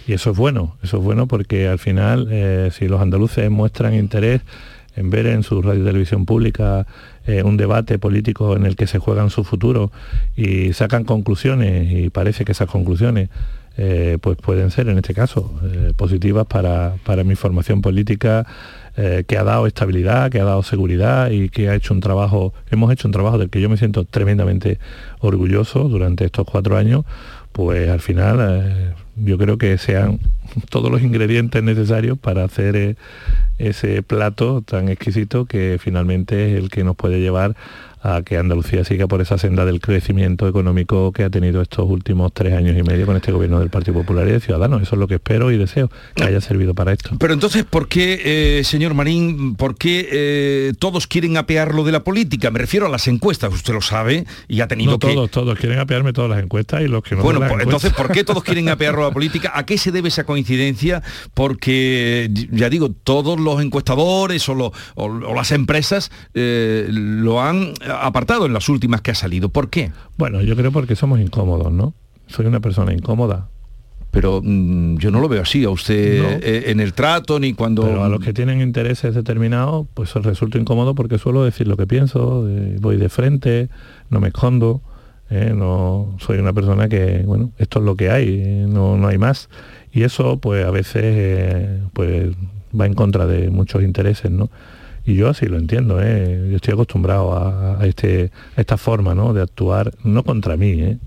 [0.07, 3.93] Y eso es bueno, eso es bueno porque al final, eh, si los andaluces muestran
[3.93, 4.41] interés
[4.95, 6.88] en ver en su radio y televisión pública
[7.26, 9.91] eh, un debate político en el que se juegan su futuro
[10.36, 13.30] y sacan conclusiones, y parece que esas conclusiones
[14.20, 15.57] pues pueden ser en este caso
[15.95, 18.45] positivas para, para mi formación política
[19.01, 22.53] eh, que ha dado estabilidad, que ha dado seguridad y que ha hecho un trabajo,
[22.70, 24.78] hemos hecho un trabajo del que yo me siento tremendamente
[25.20, 27.05] orgulloso durante estos cuatro años,
[27.53, 28.93] pues al final eh,
[29.24, 30.20] yo creo que sean
[30.70, 32.95] todos los ingredientes necesarios para hacer eh,
[33.57, 37.55] ese plato tan exquisito que finalmente es el que nos puede llevar
[38.01, 42.32] a que Andalucía siga por esa senda del crecimiento económico que ha tenido estos últimos
[42.34, 44.82] tres años y medio con este gobierno del Partido Popular y de Ciudadanos.
[44.82, 47.11] Eso es lo que espero y deseo que haya servido para esto.
[47.20, 52.03] Pero entonces, ¿por qué, eh, señor Marín, por qué eh, todos quieren apearlo de la
[52.03, 52.51] política?
[52.51, 55.07] Me refiero a las encuestas, usted lo sabe y ha tenido no, que...
[55.13, 57.24] todos, todos quieren apearme todas las encuestas y los que no...
[57.24, 59.51] Bueno, pues, entonces, ¿por qué todos quieren apearlo la política?
[59.55, 61.01] ¿A qué se debe esa coincidencia?
[61.34, 64.72] Porque, ya digo, todos los encuestadores o,
[65.36, 69.49] las empresas eh, lo han apartado en las últimas que ha salido.
[69.49, 69.91] ¿Por qué?
[70.18, 71.93] Bueno, yo creo porque somos incómodos, ¿no?
[72.28, 73.49] Soy una persona incómoda.
[74.12, 77.84] Pero mm, yo no lo veo así a usted eh, en el trato ni cuando...
[77.84, 81.86] Pero a los que tienen intereses determinados, pues resulta incómodo porque suelo decir lo que
[81.86, 82.47] pienso,
[82.80, 83.70] voy de frente,
[84.10, 84.82] no me escondo,
[85.30, 89.17] eh, no soy una persona que, bueno, esto es lo que hay, no, no hay
[89.17, 89.49] más.
[89.91, 92.30] Y eso, pues a veces, eh, pues
[92.80, 94.49] va en contra de muchos intereses, ¿no?
[95.05, 96.47] Y yo así lo entiendo, ¿eh?
[96.49, 99.34] yo estoy acostumbrado a, este, esta forma ¿no?
[99.34, 100.99] de actuar, no contra mí,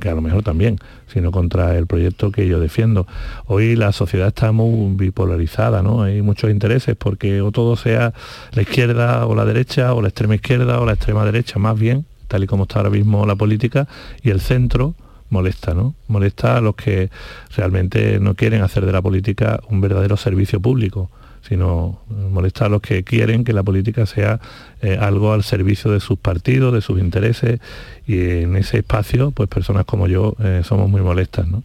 [0.00, 3.06] que a lo mejor también, sino contra el proyecto que yo defiendo.
[3.46, 6.02] Hoy la sociedad está muy bipolarizada, ¿no?
[6.02, 8.14] Hay muchos intereses porque o todo sea
[8.52, 12.06] la izquierda o la derecha, o la extrema izquierda o la extrema derecha, más bien,
[12.30, 13.88] tal y como está ahora mismo la política,
[14.22, 14.94] y el centro
[15.28, 15.94] molesta, ¿no?
[16.08, 17.10] Molesta a los que
[17.56, 21.10] realmente no quieren hacer de la política un verdadero servicio público
[21.48, 22.00] sino
[22.30, 24.40] molesta a los que quieren que la política sea
[24.82, 27.60] eh, algo al servicio de sus partidos, de sus intereses,
[28.06, 31.48] y en ese espacio, pues personas como yo eh, somos muy molestas.
[31.48, 31.62] ¿no?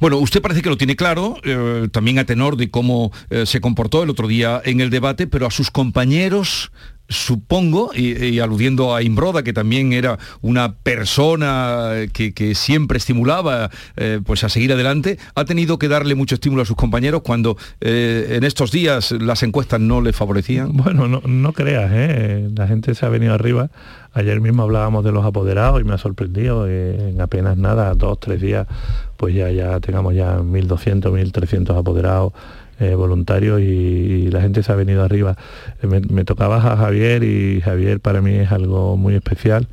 [0.00, 3.12] Bueno, usted parece que lo tiene claro, eh, también a tenor de cómo
[3.44, 6.72] se comportó el otro día en el debate, pero a sus compañeros
[7.08, 14.44] supongo, y, aludiendo a Imbroda, que también era una persona que, siempre estimulaba eh, pues
[14.44, 18.44] a seguir adelante, ha tenido que darle mucho estímulo a sus compañeros cuando eh, en
[18.44, 20.72] estos días las encuestas no le favorecían.
[20.86, 22.48] Bueno, no, no creas, ¿eh?
[22.54, 23.70] la gente se ha venido arriba.
[24.12, 28.40] Ayer mismo hablábamos de los apoderados y me ha sorprendido en apenas nada, dos, tres
[28.40, 28.66] días,
[29.16, 32.32] pues ya, ya tengamos ya 1.200, 1.300 apoderados
[32.78, 35.36] eh, voluntarios y, la gente se ha venido arriba.
[35.82, 39.68] Eh, me, tocaba a Javier y Javier para mí es algo muy especial,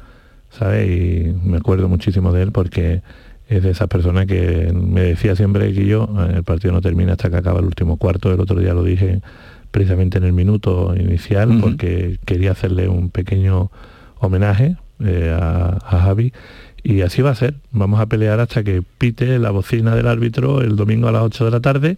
[0.50, 0.90] ¿sabes?
[0.90, 3.02] Y me acuerdo muchísimo de él porque
[3.50, 7.14] es de esas personas que me decía siempre que yo, eh, el partido no termina
[7.14, 9.20] hasta que acaba el último cuarto, el otro día lo dije
[9.72, 13.72] precisamente en el minuto inicial porque quería hacerle un pequeño
[14.20, 16.32] homenaje a, a Javi
[16.84, 17.56] y así va a ser.
[17.72, 21.46] Vamos a pelear hasta que pite la bocina del árbitro el domingo a las 8
[21.46, 21.98] de la tarde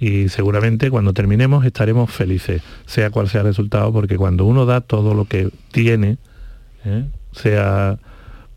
[0.00, 4.80] y seguramente cuando terminemos estaremos felices, sea cual sea el resultado, porque cuando uno da
[4.80, 6.16] todo lo que tiene,
[6.86, 7.04] ¿eh?
[7.32, 7.98] sea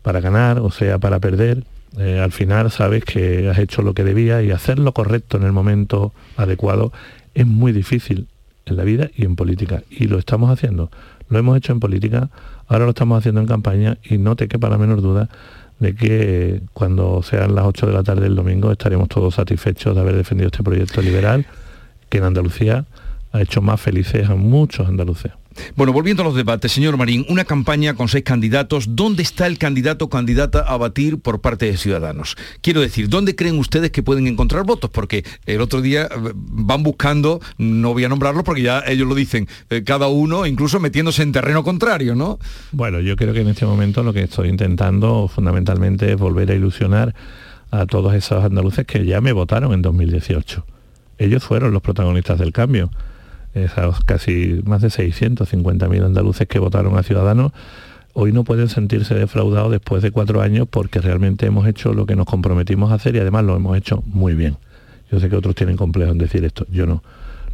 [0.02, 1.62] para ganar o sea para perder,
[1.98, 5.44] eh, al final sabes que has hecho lo que debía y hacer lo correcto en
[5.44, 6.92] el momento adecuado
[7.34, 8.26] es muy difícil
[8.64, 9.82] en la vida y en política.
[9.90, 10.90] Y lo estamos haciendo.
[11.28, 12.30] Lo hemos hecho en política,
[12.68, 15.28] ahora lo estamos haciendo en campaña y no te quepa la menor duda
[15.84, 20.00] de que cuando sean las 8 de la tarde del domingo estaremos todos satisfechos de
[20.00, 21.46] haber defendido este proyecto liberal
[22.08, 22.86] que en Andalucía
[23.34, 25.32] ha hecho más felices a muchos andaluces.
[25.74, 29.58] Bueno, volviendo a los debates, señor Marín, una campaña con seis candidatos, ¿dónde está el
[29.58, 32.36] candidato o candidata a batir por parte de Ciudadanos?
[32.60, 34.90] Quiero decir, ¿dónde creen ustedes que pueden encontrar votos?
[34.90, 39.16] Porque el otro día eh, van buscando, no voy a nombrarlo porque ya ellos lo
[39.16, 42.38] dicen, eh, cada uno incluso metiéndose en terreno contrario, ¿no?
[42.70, 46.54] Bueno, yo creo que en este momento lo que estoy intentando fundamentalmente es volver a
[46.54, 47.16] ilusionar
[47.72, 50.64] a todos esos andaluces que ya me votaron en 2018.
[51.18, 52.90] Ellos fueron los protagonistas del cambio
[53.54, 57.52] esos casi más de 650.000 andaluces que votaron a Ciudadanos,
[58.12, 62.16] hoy no pueden sentirse defraudados después de cuatro años porque realmente hemos hecho lo que
[62.16, 64.56] nos comprometimos a hacer y además lo hemos hecho muy bien.
[65.10, 67.02] Yo sé que otros tienen complejo en decir esto, yo no.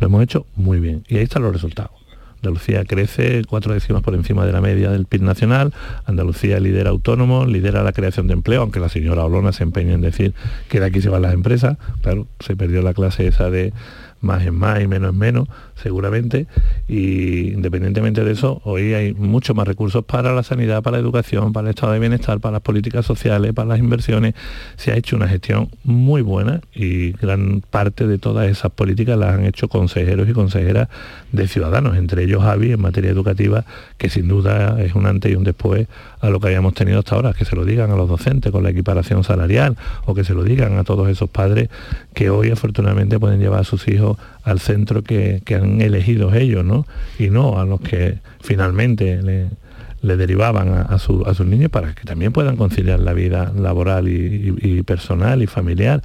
[0.00, 2.00] Lo hemos hecho muy bien y ahí están los resultados.
[2.42, 5.74] Andalucía crece cuatro décimas por encima de la media del PIB nacional,
[6.06, 10.00] Andalucía lidera autónomo, lidera la creación de empleo, aunque la señora Olona se empeña en
[10.00, 10.32] decir
[10.70, 13.74] que de aquí se van las empresas, claro, se perdió la clase esa de
[14.22, 15.48] más en más y menos en menos,
[15.82, 16.46] seguramente,
[16.88, 21.52] y independientemente de eso, hoy hay muchos más recursos para la sanidad, para la educación,
[21.52, 24.34] para el estado de bienestar, para las políticas sociales, para las inversiones.
[24.76, 29.34] Se ha hecho una gestión muy buena y gran parte de todas esas políticas las
[29.34, 30.88] han hecho consejeros y consejeras
[31.32, 33.64] de ciudadanos, entre ellos Javi en materia educativa,
[33.98, 35.86] que sin duda es un antes y un después
[36.20, 38.62] a lo que habíamos tenido hasta ahora, que se lo digan a los docentes con
[38.62, 41.68] la equiparación salarial o que se lo digan a todos esos padres
[42.14, 46.86] que hoy afortunadamente pueden llevar a sus hijos al centro que, han elegido ellos, ¿no?
[47.18, 52.56] Y no a los que finalmente le, derivaban a, sus niños para que también puedan
[52.56, 56.02] conciliar la vida laboral y, personal y familiar.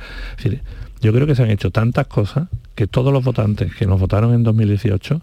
[1.02, 4.34] yo creo que se han hecho tantas cosas que todos los votantes que nos votaron
[4.34, 5.22] en 2018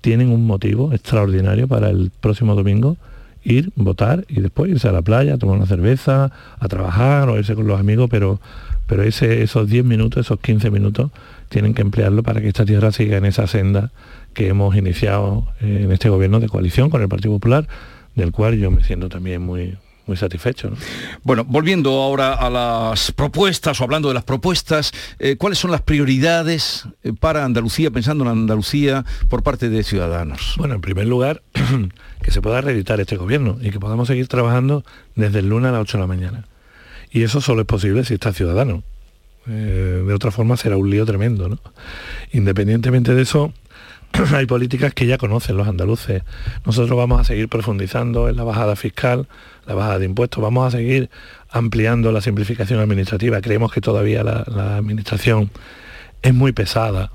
[0.00, 2.96] tienen un motivo extraordinario para el próximo domingo
[3.44, 7.54] ir, votar y después irse a la playa, tomar una cerveza, a trabajar o irse
[7.54, 8.40] con los amigos, pero,
[8.86, 11.10] pero ese, esos 10 minutos, esos 15 minutos,
[11.48, 13.90] tienen que emplearlo para que esta tierra siga en esa senda
[14.34, 17.66] que hemos iniciado eh, en este gobierno de coalición con el Partido Popular,
[18.14, 19.76] del cual yo me siento también muy,
[20.08, 20.72] muy satisfecho.
[21.22, 25.82] Bueno, volviendo ahora a las propuestas o hablando de las propuestas, eh, ¿cuáles son las
[25.82, 30.54] prioridades eh, para Andalucía, pensando en Andalucía por parte de Ciudadanos?
[30.56, 31.42] Bueno, en primer lugar,
[32.22, 34.84] que se pueda reeditar este gobierno y que podamos seguir trabajando
[35.14, 36.44] desde el lunes a las 8 de la mañana.
[37.10, 38.82] Y eso solo es posible si está Ciudadano.
[39.48, 41.48] Eh, de otra forma será un lío tremendo.
[41.48, 41.58] ¿no?
[42.32, 43.52] Independientemente de eso,
[44.34, 46.22] hay políticas que ya conocen los andaluces.
[46.64, 49.26] Nosotros vamos a seguir profundizando en la bajada fiscal,
[49.66, 51.10] la bajada de impuestos, vamos a seguir
[51.50, 53.40] ampliando la simplificación administrativa.
[53.40, 55.50] Creemos que todavía la, la administración
[56.22, 57.10] es muy pesada.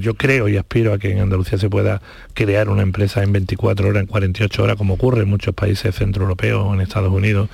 [0.00, 2.02] Yo creo y aspiro a que en Andalucía se pueda
[2.34, 6.62] crear una empresa en 24 horas, en 48 horas, como ocurre en muchos países centroeuropeos
[6.62, 7.48] o en Estados Unidos.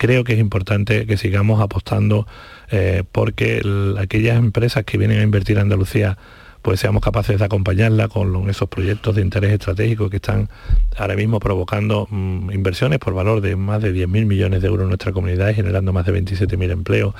[0.00, 2.26] Creo que es importante que sigamos apostando
[2.70, 3.60] eh, porque
[3.98, 6.16] aquellas empresas que vienen a invertir en Andalucía
[6.62, 10.48] pues seamos capaces de acompañarla con esos proyectos de interés estratégico que están
[10.96, 14.88] ahora mismo provocando mm, inversiones por valor de más de 10.000 millones de euros en
[14.88, 17.14] nuestra comunidad y generando más de 27.000 empleos.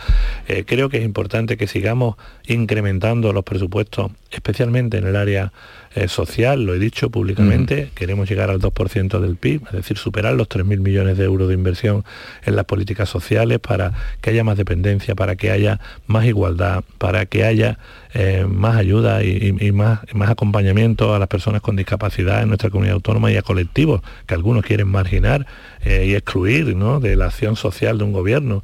[0.49, 2.17] Eh, creo que es importante que sigamos
[2.47, 5.53] incrementando los presupuestos, especialmente en el área
[5.93, 10.35] eh, social, lo he dicho públicamente, queremos llegar al 2% del PIB, es decir, superar
[10.35, 12.05] los 3.000 millones de euros de inversión
[12.45, 17.27] en las políticas sociales para que haya más dependencia, para que haya más igualdad, para
[17.27, 17.81] que haya
[18.15, 22.95] eh, más ayuda y, más, más acompañamiento a las personas con discapacidad en nuestra comunidad
[22.95, 25.45] autónoma y a colectivos que algunos quieren marginar
[25.83, 28.63] eh, y excluir de la acción social de un gobierno,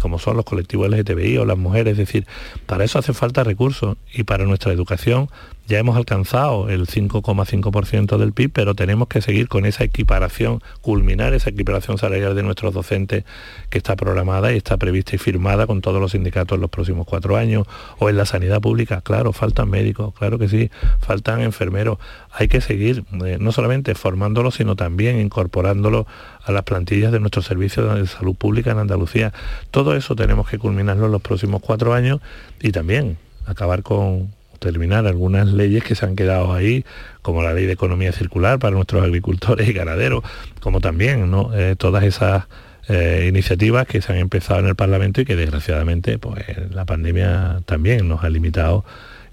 [0.00, 1.92] como son los colectivos LGTBI o las mujeres.
[1.92, 2.26] Es decir,
[2.66, 5.28] para eso hace falta recursos y para nuestra educación
[5.68, 11.34] ya hemos alcanzado el 5,5% del PIB, pero tenemos que seguir con esa equiparación, culminar
[11.34, 13.24] esa equiparación salarial de nuestros docentes
[13.68, 17.06] que está programada y está prevista y firmada con todos los sindicatos en los próximos
[17.06, 17.66] cuatro años.
[17.98, 21.98] O en la sanidad pública, claro, faltan médicos, claro que sí, faltan enfermeros.
[22.32, 26.06] Hay que seguir eh, no solamente formándolos, sino también incorporándolos
[26.44, 29.34] a las plantillas de nuestros servicios de salud pública en Andalucía.
[29.70, 32.20] Todo eso tenemos que culminarlo en los próximos cuatro años
[32.58, 36.84] y también acabar con, terminar algunas leyes que se han quedado ahí,
[37.22, 40.22] como la ley de economía circular para nuestros agricultores y ganaderos,
[40.60, 41.54] como también ¿no?
[41.54, 42.44] Eh, todas esas
[42.88, 47.60] eh, iniciativas que se han empezado en el Parlamento y que desgraciadamente pues la pandemia
[47.66, 48.84] también nos ha limitado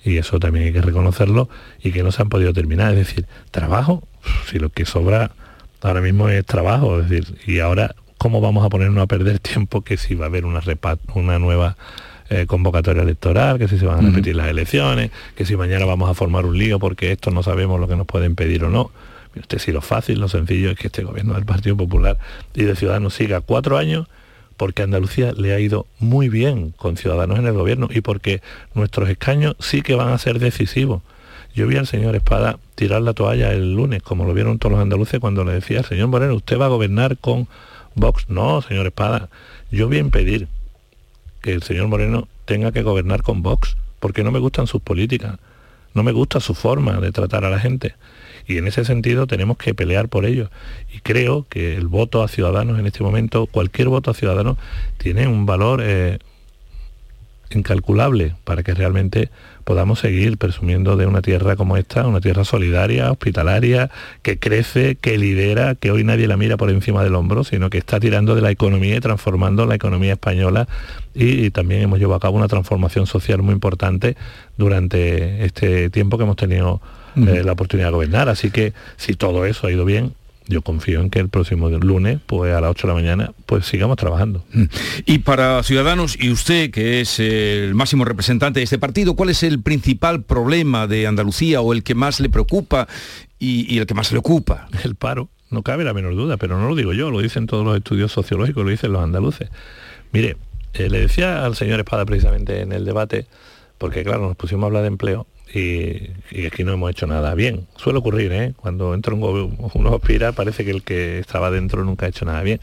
[0.03, 1.49] y eso también hay que reconocerlo
[1.82, 2.91] y que no se han podido terminar.
[2.93, 4.07] Es decir, trabajo,
[4.47, 5.32] si lo que sobra
[5.82, 9.82] ahora mismo es trabajo, es decir, y ahora cómo vamos a ponernos a perder tiempo
[9.82, 10.61] que si va a haber una,
[11.13, 11.78] una nueva
[12.30, 16.09] eh, convocatoria electoral, que si se van a repetir las elecciones, que si mañana vamos
[16.09, 18.91] a formar un lío porque esto no sabemos lo que nos pueden pedir o no.
[19.36, 22.17] Usted si lo fácil, lo sencillo es que este gobierno del Partido Popular
[22.53, 24.07] y de Ciudadanos siga cuatro años
[24.57, 28.41] porque Andalucía le ha ido muy bien con Ciudadanos en el gobierno y porque
[28.73, 31.01] nuestros escaños sí que van a ser decisivos.
[31.53, 34.82] Yo vi al señor Espada tirar la toalla el lunes, como lo vieron todos los
[34.82, 37.47] andaluces cuando le decía, señor Moreno, usted va a gobernar con
[37.95, 38.30] Vox.
[38.30, 39.30] No, señor Espada,
[39.71, 40.47] yo voy a impedir
[41.46, 45.38] que el señor Moreno tenga que gobernar con Vox, porque no me gustan sus políticas,
[45.93, 47.93] no me gusta su forma de tratar a la gente
[48.48, 50.50] y en ese sentido tenemos que pelear por ello.
[50.91, 54.58] Y creo que el voto a Ciudadanos en este momento, cualquier voto a Ciudadanos,
[54.98, 56.18] tiene un valor eh,
[57.52, 59.30] incalculable para que realmente
[59.64, 63.89] podamos seguir presumiendo de una tierra como esta, una tierra solidaria, hospitalaria,
[64.22, 67.80] que crece, que lidera, que hoy nadie la mira por encima del hombro, sino que
[67.80, 70.68] está tirando de la economía y transformando la economía española
[71.14, 74.16] y, también hemos llevado a cabo una transformación social muy importante
[74.58, 76.82] durante este tiempo que hemos tenido
[77.16, 78.30] eh, la oportunidad de gobernar.
[78.30, 80.14] Así que si todo eso ha ido bien,
[80.48, 83.66] yo confío en que el próximo lunes, pues a las 8 de la mañana, pues
[83.66, 84.43] sigamos trabajando.
[85.06, 89.43] Y para Ciudadanos, y usted, que es el máximo representante de este partido, ¿cuál es
[89.43, 92.88] el principal problema de Andalucía o el que más le preocupa
[93.39, 94.68] y, el que más le ocupa?
[94.84, 97.66] El paro, no cabe la menor duda, pero no lo digo yo, lo dicen todos
[97.66, 99.50] los estudios sociológicos, lo dicen los andaluces.
[100.12, 100.38] Mire,
[100.74, 103.26] eh, le decía al señor Espada precisamente en el debate,
[103.78, 106.12] porque claro, nos pusimos a hablar de empleo, y,
[106.46, 107.68] aquí no hemos hecho nada bien.
[107.78, 108.54] Suele ocurrir, ¿eh?
[108.58, 112.41] Cuando entra un uno aspira, parece que el que estaba dentro nunca ha hecho nada
[112.41, 112.60] bien.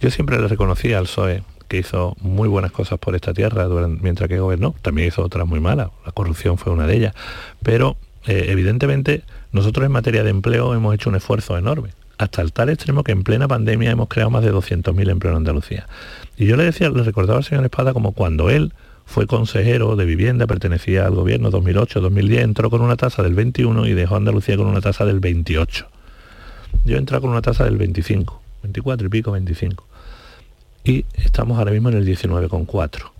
[0.00, 3.66] Yo siempre le reconocía al PSOE que hizo muy buenas cosas por esta tierra
[4.02, 7.14] mientras que gobernó, también hizo otras muy malas, la corrupción fue una de ellas,
[7.62, 9.22] pero eh, evidentemente
[9.52, 13.12] nosotros en materia de empleo hemos hecho un esfuerzo enorme, hasta el tal extremo que
[13.12, 15.86] en plena pandemia hemos creado más de 200.000 empleos en Andalucía.
[16.36, 18.74] Y yo le decía, le recordaba al señor Espada como cuando él
[19.12, 23.92] fue consejero de vivienda, pertenecía al gobierno 2008-2010, entró con una tasa del 21 y
[23.92, 25.86] dejó Andalucía con una tasa del 28.
[26.86, 29.86] Yo entré con una tasa del 25, 24 y pico, 25.
[30.84, 33.10] Y estamos ahora mismo en el 19,4.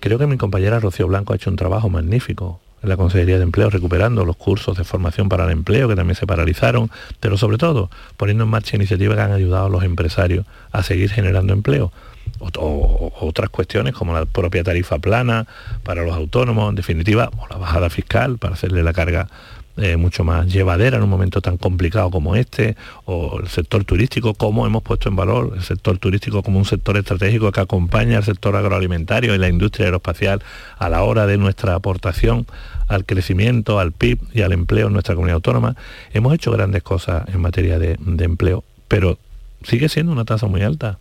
[0.00, 3.44] Creo que mi compañera Rocío Blanco ha hecho un trabajo magnífico en la Consejería de
[3.44, 7.58] Empleo, recuperando los cursos de formación para el empleo que también se paralizaron, pero sobre
[7.58, 11.92] todo poniendo en marcha iniciativas que han ayudado a los empresarios a seguir generando empleo
[12.40, 15.46] o, otras cuestiones como la propia tarifa plana
[15.82, 19.28] para los autónomos, en definitiva, o la bajada fiscal para hacerle la carga
[19.80, 24.34] eh, mucho más llevadera en un momento tan complicado como este, o el sector turístico,
[24.34, 28.24] como hemos puesto en valor el sector turístico como un sector estratégico que acompaña al
[28.24, 30.42] sector agroalimentario y la industria aeroespacial
[30.78, 32.44] a la hora de nuestra aportación
[32.88, 35.76] al crecimiento, al PIB y al empleo en nuestra comunidad autónoma.
[36.12, 39.16] Hemos hecho grandes cosas en materia de empleo, pero
[39.62, 40.98] sigue siendo una tasa muy alta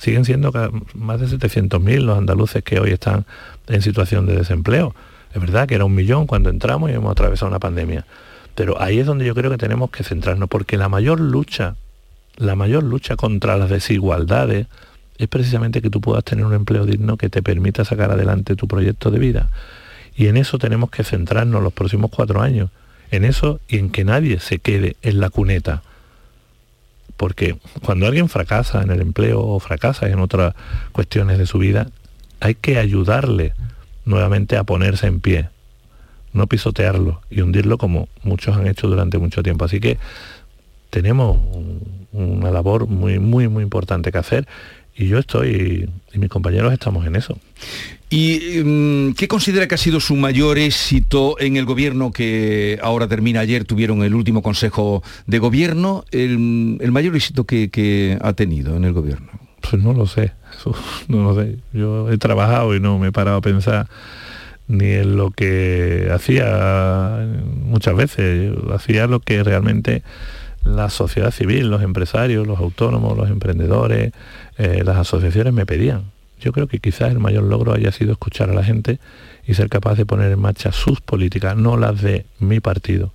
[0.00, 0.50] siguen siendo
[0.94, 3.26] más de 700.000 los andaluces que hoy están
[3.68, 4.94] en situación de desempleo.
[5.34, 8.06] Es verdad que era un millón cuando entramos y hemos atravesado una pandemia.
[8.54, 11.76] Pero ahí es donde yo creo que tenemos que centrarnos, porque la mayor lucha,
[12.38, 14.68] la mayor lucha contra las desigualdades
[15.18, 18.66] es precisamente que tú puedas tener un empleo digno que te permita sacar adelante tu
[18.66, 19.50] proyecto de vida.
[20.16, 22.70] Y en eso tenemos que centrarnos los próximos cuatro años.
[23.10, 25.82] En eso y en que nadie se quede en la cuneta
[27.20, 30.54] porque cuando alguien fracasa en el empleo o fracasa en otras
[30.92, 31.88] cuestiones de su vida,
[32.40, 33.52] hay que ayudarle
[34.06, 35.50] nuevamente a ponerse en pie,
[36.32, 39.66] no pisotearlo y hundirlo como muchos han hecho durante mucho tiempo.
[39.66, 39.98] Así que
[40.88, 41.36] tenemos
[42.12, 44.48] una labor muy, muy, muy importante que hacer
[44.96, 47.38] y yo estoy y mis compañeros estamos en eso.
[48.12, 53.06] ¿Y mm, qué considera que ha sido su mayor éxito en el gobierno que ahora
[53.06, 53.64] termina ayer?
[53.64, 56.36] Tuvieron el último consejo de gobierno, el,
[56.90, 59.28] mayor éxito que, ha tenido en el gobierno.
[59.60, 60.32] Pues no lo sé,
[61.06, 61.58] no lo sé.
[61.72, 63.86] Yo he trabajado y no me he parado a pensar
[64.66, 67.28] ni en lo que hacía
[67.62, 68.52] muchas veces.
[68.74, 70.02] hacía lo que realmente
[70.64, 74.12] la sociedad civil, los empresarios, los autónomos, los emprendedores,
[74.58, 76.06] eh, las asociaciones me pedían
[76.40, 78.98] yo creo que quizás el mayor logro haya sido escuchar a la gente
[79.46, 83.12] y ser capaz de poner en marcha sus políticas, no las de mi partido.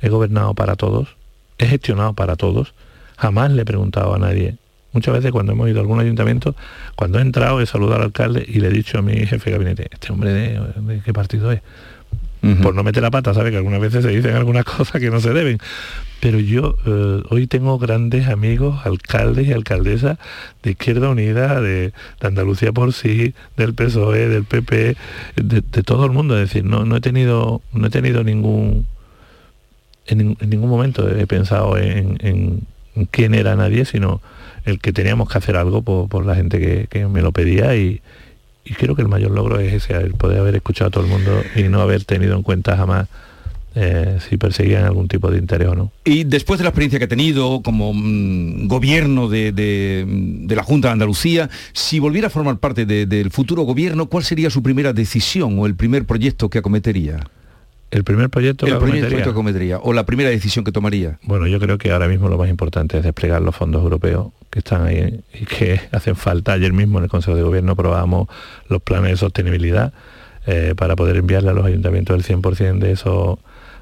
[0.00, 1.16] He gobernado para todos,
[1.58, 2.74] he gestionado para todos,
[3.16, 4.56] jamás le he preguntado a nadie.
[4.92, 6.54] Muchas veces cuando hemos ido a algún ayuntamiento,
[6.96, 9.52] cuando he entrado he saludado al alcalde y le he dicho a mi jefe de
[9.52, 11.62] gabinete, este hombre de, qué partido es.
[12.62, 13.50] Por no meter la pata, ¿sabe?
[13.50, 15.58] Que algunas veces se dicen algunas cosas que no se deben.
[16.20, 20.18] Pero yo eh, hoy tengo grandes amigos, alcaldes y alcaldesas
[20.62, 24.96] de Izquierda Unida, de, Andalucía por sí, del PSOE, del PP,
[25.36, 26.36] de, todo el mundo.
[26.36, 28.86] Es decir, no, he tenido, no he tenido ningún
[30.06, 32.66] en, ningún momento he pensado en,
[33.10, 34.20] quién era nadie, sino
[34.64, 38.00] el que teníamos que hacer algo por, la gente que, me lo pedía y,
[38.74, 41.42] creo que el mayor logro es ese, el poder haber escuchado a todo el mundo
[41.56, 43.08] y no haber tenido en cuenta jamás
[43.74, 45.92] eh, si perseguían algún tipo de interés o no.
[46.04, 50.92] Y después de la experiencia que ha tenido como mm, gobierno de, la Junta de
[50.92, 55.66] Andalucía, si volviera a formar parte del futuro gobierno, ¿cuál sería su primera decisión o
[55.66, 57.24] el primer proyecto que acometería?
[57.92, 61.18] El primer proyecto el proyecto que cometería o la primera decisión que tomaría.
[61.24, 64.60] Bueno, yo creo que ahora mismo lo más importante es desplegar los fondos europeos que
[64.60, 66.54] están ahí y que hacen falta.
[66.54, 68.28] Ayer mismo en el Consejo de Gobierno aprobamos
[68.70, 69.92] los planes de sostenibilidad
[70.46, 73.38] eh, para poder enviarle a los ayuntamientos el 100% de esos,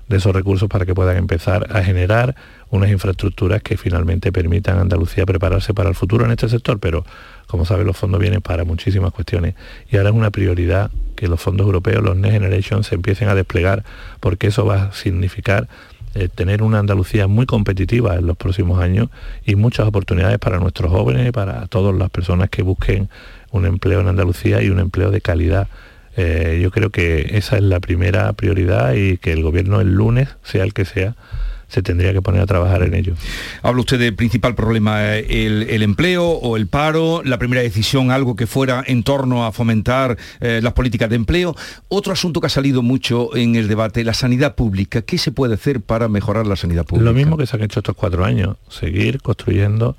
[0.08, 2.34] de esos recursos para que puedan empezar a generar
[2.68, 7.04] unas infraestructuras que finalmente permitan a Andalucía prepararse para el futuro en este sector, pero
[7.46, 9.54] como saben los fondos vienen para muchísimas cuestiones
[9.88, 10.90] y ahora es una prioridad
[11.20, 13.84] que los fondos europeos, los Next Generation, se empiecen a desplegar
[14.20, 15.68] porque eso va a significar
[16.14, 19.10] eh, tener una Andalucía muy competitiva en los próximos años
[19.44, 23.10] y muchas oportunidades para nuestros jóvenes, y para todas las personas que busquen
[23.50, 25.68] un empleo en Andalucía y un empleo de calidad.
[26.16, 30.30] Eh, yo creo que esa es la primera prioridad y que el gobierno el lunes,
[30.42, 31.16] sea el que sea,
[31.70, 33.14] se tendría que poner a trabajar en ello.
[33.62, 38.36] Habla usted del principal problema, eh, el, empleo o el paro, la primera decisión, algo
[38.36, 41.54] que fuera en torno a fomentar eh, las políticas de empleo.
[41.88, 45.02] Otro asunto que ha salido mucho en el debate, la sanidad pública.
[45.02, 47.04] ¿Qué se puede hacer para mejorar la sanidad pública?
[47.04, 49.96] Lo mismo que se han hecho estos cuatro años, seguir construyendo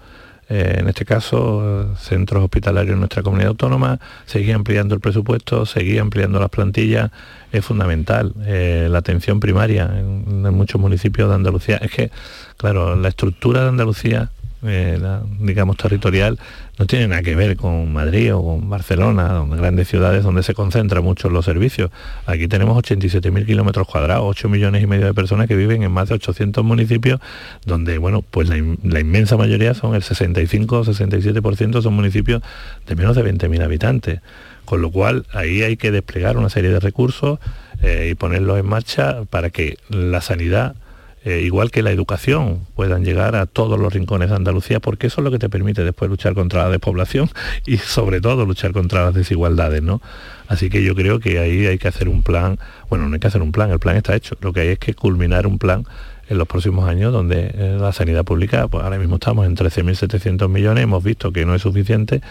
[0.53, 6.01] eh, en este caso, centros hospitalarios en nuestra comunidad autónoma, seguir ampliando el presupuesto, seguir
[6.01, 7.09] ampliando las plantillas,
[7.53, 8.33] es fundamental.
[8.45, 11.77] Eh, la atención primaria en, muchos municipios de Andalucía.
[11.77, 12.11] Es que,
[12.57, 14.31] claro, la estructura de Andalucía
[14.63, 14.99] eh,
[15.39, 16.37] digamos, territorial,
[16.77, 20.53] no tiene nada que ver con Madrid o con Barcelona, donde grandes ciudades donde se
[20.53, 21.91] concentran muchos los servicios.
[22.25, 26.09] Aquí tenemos 87.000 kilómetros cuadrados, 8 millones y medio de personas que viven en más
[26.09, 27.19] de 800 municipios,
[27.65, 32.41] donde, bueno, pues la, inmensa mayoría son el 65 o 67% son municipios
[32.87, 34.21] de menos de 20.000 habitantes.
[34.65, 37.39] Con lo cual, ahí hay que desplegar una serie de recursos
[37.81, 40.75] eh, y ponerlos en marcha para que la sanidad
[41.23, 45.21] eh, igual que la educación, puedan llegar a todos los rincones de Andalucía, porque eso
[45.21, 47.29] es lo que te permite después luchar contra la despoblación
[47.65, 50.01] y sobre todo luchar contra las desigualdades, ¿no?
[50.47, 52.57] Así que yo creo que ahí hay que hacer un plan,
[52.89, 54.79] bueno, no hay que hacer un plan, el plan está hecho, lo que hay es
[54.79, 55.85] que culminar un plan
[56.31, 60.47] en los próximos años donde eh, la sanidad pública, pues ahora mismo estamos en 13.700
[60.47, 62.21] millones, hemos visto que no es suficiente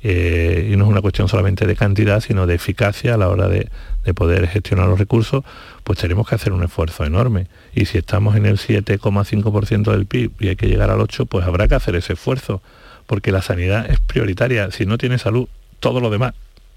[0.00, 3.48] eh, y no es una cuestión solamente de cantidad, sino de eficacia a la hora
[3.48, 3.68] de,
[4.04, 5.42] de poder gestionar los recursos,
[5.82, 7.48] pues tenemos que hacer un esfuerzo enorme.
[7.74, 11.44] Y si estamos en el 7,5% del PIB y hay que llegar al 8%, pues
[11.44, 12.62] habrá que hacer ese esfuerzo,
[13.08, 14.70] porque la sanidad es prioritaria.
[14.70, 15.48] Si no tienes salud,
[15.80, 16.34] todo lo demás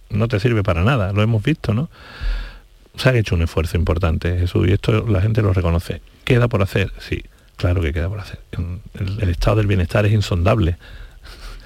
[0.09, 1.89] no te sirve para nada, lo hemos visto, ¿no?
[2.95, 6.01] Se ha hecho un esfuerzo importante, Jesús, y esto la gente lo reconoce.
[6.23, 6.91] ¿Queda por hacer?
[6.99, 7.23] Sí,
[7.55, 8.39] claro que queda por hacer.
[8.93, 10.77] El, estado del bienestar es insondable.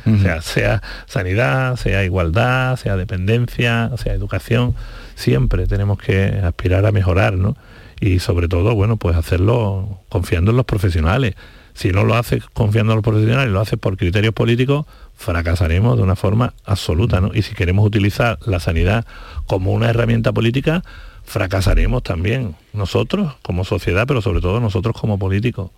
[0.08, 4.76] O sea, sea sanidad, sea igualdad, sea dependencia, sea educación,
[5.16, 7.58] siempre tenemos que aspirar a mejorar, ¿no?
[8.00, 11.34] Y sobre todo, bueno, pues hacerlo confiando en los profesionales.
[11.74, 16.04] Si no lo haces confiando en los profesionales, lo haces por criterios políticos, fracasaremos de
[16.04, 17.32] una forma absoluta, ¿no?
[17.34, 19.06] Y si queremos utilizar la sanidad
[19.48, 20.84] como una herramienta política,
[21.26, 25.72] fracasaremos también nosotros como sociedad, pero sobre todo nosotros como políticos.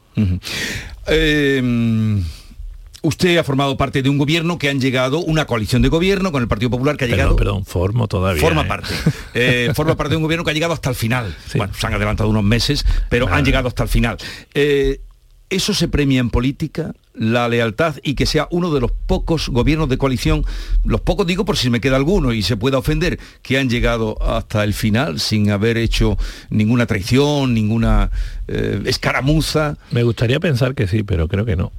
[1.06, 2.24] Em,
[3.02, 6.42] usted ha formado parte de un gobierno que han llegado, una coalición de gobierno con
[6.42, 7.36] el Partido Popular que ha llegado...
[7.36, 8.42] Perdón, formo todavía.
[8.42, 8.66] Forma ¿eh?
[8.66, 8.94] parte.
[9.34, 11.36] Eh, forma parte de un gobierno que ha llegado hasta el final.
[11.56, 14.18] Bueno, se han adelantado unos meses, pero han llegado hasta el final.
[14.54, 15.02] Eh,
[15.50, 16.94] ¿Eso se premia en política?
[17.18, 20.46] la lealtad y que sea uno de los pocos gobiernos de coalición,
[20.84, 24.22] los pocos digo por si me queda alguno y se pueda ofender, que han llegado
[24.22, 26.18] hasta el final sin haber hecho
[26.50, 28.12] ninguna traición, ninguna
[28.48, 29.78] eh, escaramuza.
[29.92, 31.72] Me gustaría pensar que sí, pero creo que no.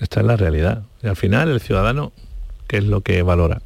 [0.00, 0.84] Esta es la realidad.
[1.02, 2.12] Y al final el ciudadano,
[2.66, 3.62] ¿qué es lo que valora?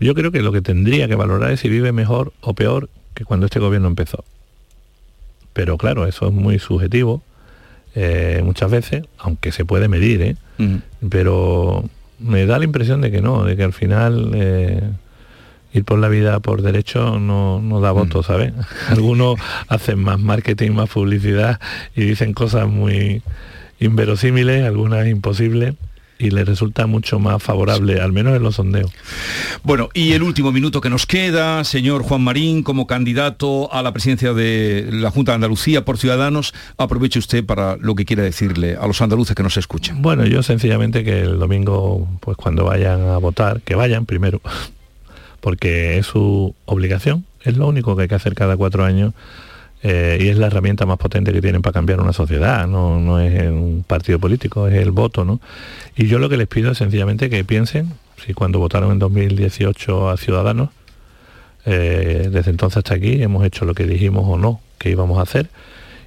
[0.00, 3.24] Yo creo que lo que tendría que valorar es si vive mejor o peor que
[3.24, 4.24] cuando este gobierno empezó.
[5.52, 7.22] Pero claro, eso es muy subjetivo
[7.94, 10.36] eh, muchas veces, aunque se puede medir, ¿eh?
[11.08, 11.84] pero
[12.18, 14.82] me da la impresión de que no, de que al final eh,
[15.72, 18.52] ir por la vida por derecho no, no da voto, ¿sabes?
[18.88, 19.38] Algunos
[19.68, 21.60] hacen más marketing, más publicidad
[21.94, 23.22] y dicen cosas muy
[23.80, 25.74] inverosímiles, algunas imposibles
[26.24, 28.90] y le resulta mucho más favorable, al menos en los sondeos.
[29.62, 33.92] Bueno, y el último minuto que nos queda, señor Juan Marín, como candidato a la
[33.92, 38.76] presidencia de la Junta de Andalucía por Ciudadanos, aproveche usted para lo que quiera decirle
[38.80, 40.00] a los andaluces que nos escuchan.
[40.00, 44.40] Bueno, yo sencillamente que el domingo, pues cuando vayan a votar, que vayan primero,
[45.40, 49.12] porque es su obligación, es lo único que hay que hacer cada cuatro años
[49.86, 53.20] eh, y es la herramienta más potente que tienen para cambiar una sociedad, no, no
[53.20, 55.42] es un partido político, es el voto, ¿no?
[55.94, 57.92] Y yo lo que les pido es sencillamente que piensen,
[58.24, 60.70] si cuando votaron en 2018 a Ciudadanos,
[61.66, 65.22] eh, desde entonces hasta aquí hemos hecho lo que dijimos o no que íbamos a
[65.22, 65.50] hacer,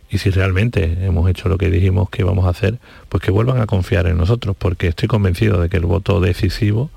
[0.09, 3.61] y si realmente hemos hecho lo que dijimos que íbamos a hacer, pues que vuelvan
[3.61, 6.89] a confiar en nosotros, porque estoy convencido de que el voto decisivo,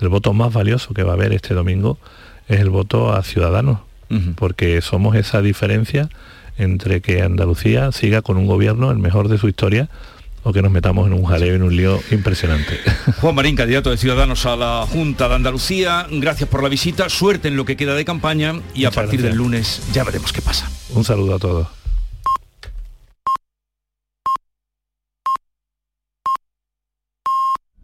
[0.00, 1.96] el voto más valioso que va a haber este domingo,
[2.48, 3.78] es el voto a Ciudadanos,
[4.36, 6.08] porque somos esa diferencia
[6.56, 9.88] entre que Andalucía siga con un gobierno el mejor de su historia
[10.44, 12.78] o que nos metamos en un jaleo, en un lío impresionante.
[13.20, 17.48] Juan Marín, candidato de Ciudadanos a la Junta de Andalucía, gracias por la visita, suerte
[17.48, 20.70] en lo que queda de campaña y a partir del lunes ya veremos qué pasa.
[20.90, 21.83] Un saludo a todos.